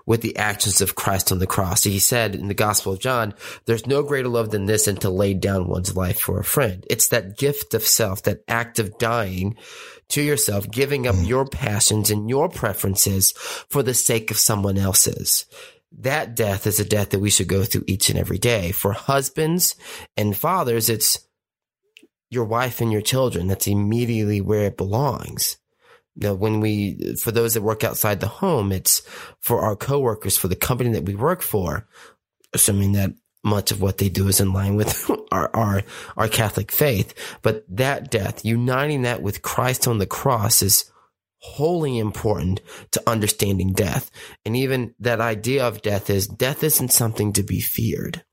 with 0.07 0.23
the 0.23 0.37
actions 0.37 0.81
of 0.81 0.95
Christ 0.95 1.33
on 1.33 1.38
the 1.38 1.47
cross. 1.47 1.85
He 1.85 1.99
said 1.99 2.35
in 2.35 2.49
the 2.49 2.55
Gospel 2.55 2.93
of 2.93 3.01
John, 3.01 3.35
there's 3.67 3.87
no 3.87 4.03
greater 4.03 4.29
love 4.29 4.51
than 4.51 4.67
this 4.67 4.87
and 4.87 5.01
to 5.01 5.11
lay 5.11 5.35
down 5.35 5.69
one's 5.69 5.97
life 5.97 6.21
for 6.21 6.38
a 6.38 6.45
friend. 6.45 6.87
It's 6.91 7.09
that 7.09 7.38
gift 7.38 7.75
of 7.75 7.83
self, 7.83 8.23
that 8.25 8.43
act 8.49 8.79
of 8.79 8.99
dying 8.99 9.57
to 10.09 10.23
yourself, 10.23 10.71
giving 10.71 11.07
up 11.07 11.17
your 11.21 11.47
passions 11.47 12.11
and 12.11 12.29
your 12.29 12.49
preferences 12.49 13.33
for 13.33 13.83
the 13.83 13.95
sake 13.95 14.31
of 14.31 14.38
someone 14.38 14.79
else's. 14.79 15.47
That 15.99 16.35
death 16.35 16.67
is 16.67 16.81
a 16.81 16.85
death 16.85 17.11
that 17.11 17.21
we 17.21 17.31
should 17.31 17.49
go 17.49 17.65
through 17.65 17.85
each 17.87 18.09
and 18.09 18.19
every 18.19 18.38
day. 18.38 18.73
For 18.73 18.93
husbands 18.93 19.77
and 20.17 20.37
fathers, 20.37 20.88
it's 20.88 21.19
your 22.31 22.45
wife 22.45 22.81
and 22.81 22.91
your 22.91 23.03
children. 23.03 23.47
That's 23.47 23.67
immediately 23.67 24.41
where 24.41 24.67
it 24.67 24.79
belongs. 24.79 25.59
Now, 26.16 26.35
when 26.35 26.61
we, 26.61 27.16
for 27.16 27.33
those 27.33 27.55
that 27.55 27.62
work 27.62 27.85
outside 27.85 28.20
the 28.20 28.27
home, 28.27 28.70
it's 28.70 29.01
for 29.40 29.61
our 29.61 29.77
coworkers, 29.77 30.37
for 30.37 30.48
the 30.48 30.57
company 30.57 30.92
that 30.92 31.05
we 31.05 31.14
work 31.14 31.42
for, 31.42 31.87
assuming 32.53 32.92
that 32.92 33.12
much 33.44 33.72
of 33.72 33.81
what 33.81 33.98
they 33.98 34.09
do 34.09 34.29
is 34.29 34.40
in 34.40 34.53
line 34.53 34.77
with 34.77 35.11
our, 35.33 35.51
our, 35.55 35.83
our 36.16 36.29
Catholic 36.29 36.70
faith. 36.70 37.14
But 37.42 37.64
that 37.68 38.11
death, 38.11 38.44
uniting 38.44 39.03
that 39.03 39.22
with 39.22 39.42
Christ 39.42 39.88
on 39.88 39.98
the 39.98 40.07
cross 40.07 40.62
is 40.62 40.90
wholly 41.38 41.98
important 41.98 42.61
to 42.92 43.03
understanding 43.07 43.72
death. 43.72 44.11
And 44.44 44.57
even 44.57 44.94
that 45.01 45.20
idea 45.20 45.66
of 45.66 45.83
death 45.83 46.09
is 46.09 46.29
death 46.29 46.62
isn't 46.62 46.92
something 46.92 47.33
to 47.33 47.42
be 47.42 47.61
feared. 47.61 48.25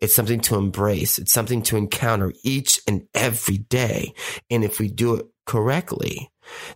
It's 0.00 0.14
something 0.14 0.40
to 0.40 0.56
embrace. 0.56 1.18
It's 1.18 1.32
something 1.32 1.62
to 1.62 1.76
encounter 1.76 2.32
each 2.42 2.80
and 2.86 3.06
every 3.14 3.58
day. 3.58 4.14
And 4.50 4.64
if 4.64 4.78
we 4.78 4.88
do 4.88 5.14
it 5.14 5.26
correctly, 5.46 6.30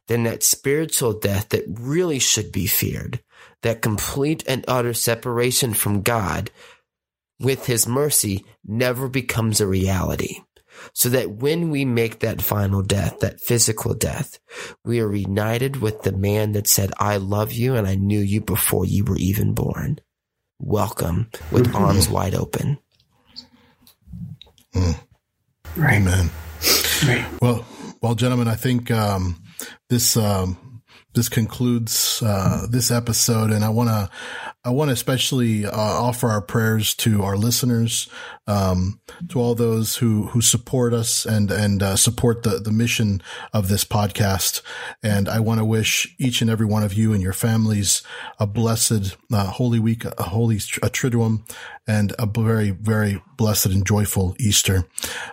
then 0.06 0.24
that 0.24 0.42
spiritual 0.42 1.12
death 1.12 1.50
that 1.50 1.64
really 1.68 2.18
should 2.18 2.52
be 2.52 2.66
feared, 2.66 3.20
that 3.62 3.82
complete 3.82 4.44
and 4.46 4.64
utter 4.68 4.94
separation 4.94 5.74
from 5.74 6.02
God 6.02 6.50
with 7.40 7.66
his 7.66 7.86
mercy 7.86 8.44
never 8.64 9.08
becomes 9.08 9.60
a 9.60 9.66
reality. 9.66 10.40
So 10.92 11.08
that 11.10 11.30
when 11.30 11.70
we 11.70 11.84
make 11.84 12.20
that 12.20 12.42
final 12.42 12.82
death, 12.82 13.20
that 13.20 13.40
physical 13.40 13.94
death, 13.94 14.38
we 14.84 15.00
are 15.00 15.08
reunited 15.08 15.76
with 15.76 16.02
the 16.02 16.12
man 16.12 16.52
that 16.52 16.66
said, 16.66 16.92
I 16.98 17.16
love 17.18 17.52
you 17.52 17.76
and 17.76 17.86
I 17.86 17.94
knew 17.94 18.18
you 18.18 18.40
before 18.40 18.84
you 18.84 19.04
were 19.04 19.16
even 19.16 19.54
born. 19.54 20.00
Welcome 20.58 21.30
with 21.52 21.74
arms 21.74 22.08
wide 22.08 22.34
open. 22.34 22.78
Mm. 24.74 24.98
Right. 25.76 25.94
Amen. 25.94 26.30
Right. 27.06 27.24
Well, 27.40 27.64
well, 28.00 28.14
gentlemen, 28.14 28.48
I 28.48 28.54
think 28.54 28.90
um, 28.90 29.42
this 29.88 30.16
um, 30.16 30.73
this 31.14 31.28
concludes 31.28 32.22
uh, 32.24 32.66
this 32.68 32.90
episode, 32.90 33.50
and 33.50 33.64
I 33.64 33.68
want 33.68 33.88
to 33.88 34.10
I 34.64 34.70
want 34.70 34.88
to 34.88 34.92
especially 34.92 35.64
uh, 35.64 35.70
offer 35.72 36.28
our 36.28 36.40
prayers 36.40 36.94
to 36.96 37.22
our 37.22 37.36
listeners, 37.36 38.08
um, 38.46 39.00
to 39.28 39.40
all 39.40 39.54
those 39.54 39.96
who 39.96 40.26
who 40.28 40.40
support 40.40 40.92
us 40.92 41.24
and 41.24 41.50
and 41.50 41.82
uh, 41.82 41.96
support 41.96 42.42
the 42.42 42.58
the 42.58 42.72
mission 42.72 43.22
of 43.52 43.68
this 43.68 43.84
podcast. 43.84 44.60
And 45.02 45.28
I 45.28 45.38
want 45.38 45.58
to 45.58 45.64
wish 45.64 46.14
each 46.18 46.40
and 46.40 46.50
every 46.50 46.66
one 46.66 46.82
of 46.82 46.94
you 46.94 47.12
and 47.12 47.22
your 47.22 47.32
families 47.32 48.02
a 48.40 48.46
blessed 48.46 49.16
uh, 49.32 49.46
Holy 49.46 49.78
Week, 49.78 50.04
a 50.04 50.24
holy 50.24 50.56
a 50.56 50.90
Triduum, 50.90 51.48
and 51.86 52.12
a 52.18 52.26
very 52.26 52.70
very 52.70 53.22
blessed 53.36 53.66
and 53.66 53.86
joyful 53.86 54.34
Easter. 54.40 54.84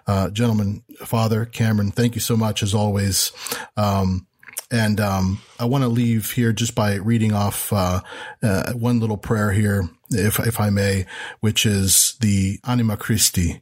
Uh, 0.06 0.30
gentlemen, 0.30 0.84
Father 1.00 1.46
Cameron, 1.46 1.90
thank 1.92 2.14
you 2.14 2.22
so 2.22 2.38
much 2.38 2.62
as 2.62 2.76
always. 2.76 3.32
Um, 3.76 4.28
and 4.72 5.00
um, 5.02 5.42
I 5.60 5.66
want 5.66 5.84
to 5.84 5.90
leave 5.90 6.32
here 6.32 6.54
just 6.54 6.74
by 6.74 6.96
reading 6.96 7.34
off 7.34 7.72
uh, 7.74 8.02
uh, 8.42 8.72
one 8.72 9.00
little 9.00 9.18
prayer 9.18 9.52
here, 9.52 9.90
if 10.10 10.40
if 10.40 10.60
I 10.60 10.70
may, 10.70 11.06
which 11.42 11.66
is 11.66 12.16
the 12.22 12.60
Anima 12.64 12.98
Christi. 12.98 13.62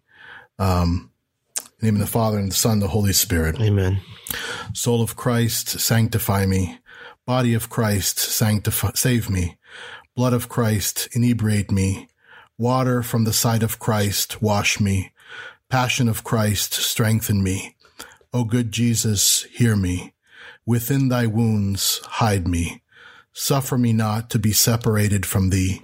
Um, 0.60 1.12
name 1.82 1.95
of 1.95 2.02
the 2.02 2.08
Father 2.08 2.38
and 2.38 2.52
the 2.52 2.56
Son, 2.56 2.74
and 2.74 2.82
the 2.82 2.89
Holy 2.89 3.13
Spirit. 3.13 3.60
Amen. 3.60 4.02
Soul 4.74 5.02
of 5.02 5.15
Christ, 5.15 5.80
sanctify 5.80 6.45
me. 6.45 6.78
Body 7.26 7.54
of 7.54 7.69
Christ, 7.69 8.19
sanctify, 8.19 8.91
save 8.95 9.30
me. 9.30 9.58
Blood 10.15 10.34
of 10.34 10.50
Christ, 10.50 11.08
inebriate 11.13 11.72
me. 11.72 12.08
Water 12.58 13.02
from 13.02 13.24
the 13.24 13.34
side 13.34 13.63
of 13.63 13.80
Christ, 13.80 14.41
wash 14.41 14.80
me. 14.80 15.12
Passion 15.69 16.10
of 16.10 16.24
Christ, 16.24 16.74
strengthen 16.74 17.41
me. 17.41 17.76
O 18.34 18.43
good 18.43 18.72
Jesus, 18.72 19.43
hear 19.43 19.76
me. 19.76 20.13
Within 20.69 21.10
thy 21.10 21.25
wounds 21.25 21.99
hide 22.05 22.47
me. 22.47 22.84
Suffer 23.34 23.75
me 23.75 23.91
not 23.91 24.29
to 24.29 24.38
be 24.38 24.51
separated 24.51 25.25
from 25.25 25.49
thee. 25.49 25.82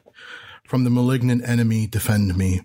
From 0.64 0.84
the 0.84 0.92
malignant 0.92 1.42
enemy 1.44 1.88
defend 1.88 2.38
me. 2.38 2.62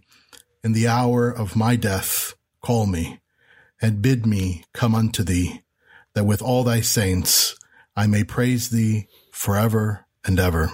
In 0.62 0.74
the 0.74 0.87
hour 0.87 1.30
of 1.30 1.56
my 1.56 1.76
death 1.76 2.35
call 2.62 2.85
me, 2.85 3.20
and 3.80 4.02
bid 4.02 4.26
me 4.26 4.64
come 4.74 4.94
unto 4.94 5.22
thee, 5.22 5.62
that 6.12 6.24
with 6.24 6.42
all 6.42 6.62
thy 6.62 6.83
saints 6.83 7.56
I 7.96 8.06
may 8.06 8.22
praise 8.22 8.68
thee 8.68 9.06
forever 9.33 10.04
and 10.22 10.38
ever. 10.38 10.72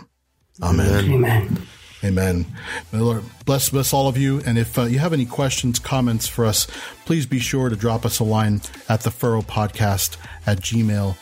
Amen. 0.60 1.12
Amen. 1.12 1.66
Amen. 2.02 2.46
May 2.90 2.98
Lord 2.98 3.22
bless, 3.44 3.70
bless 3.70 3.92
all 3.92 4.08
of 4.08 4.18
you. 4.18 4.40
And 4.44 4.58
if 4.58 4.76
uh, 4.76 4.86
you 4.86 4.98
have 4.98 5.12
any 5.12 5.26
questions, 5.26 5.78
comments 5.78 6.26
for 6.26 6.44
us, 6.44 6.66
please 7.04 7.24
be 7.24 7.38
sure 7.38 7.68
to 7.68 7.76
drop 7.76 8.04
us 8.04 8.18
a 8.18 8.24
line 8.24 8.62
at 8.88 9.02
the 9.02 9.12
furrow 9.12 9.42
podcast 9.42 10.16
at 10.44 10.58
gmail.com. 10.58 11.16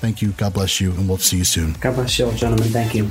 Thank 0.00 0.22
you. 0.22 0.30
God 0.32 0.54
bless 0.54 0.80
you, 0.80 0.92
and 0.92 1.08
we'll 1.08 1.18
see 1.18 1.38
you 1.38 1.44
soon. 1.44 1.74
God 1.80 1.94
bless 1.94 2.18
you, 2.18 2.30
gentlemen. 2.32 2.68
Thank 2.68 2.94
you. 2.94 3.10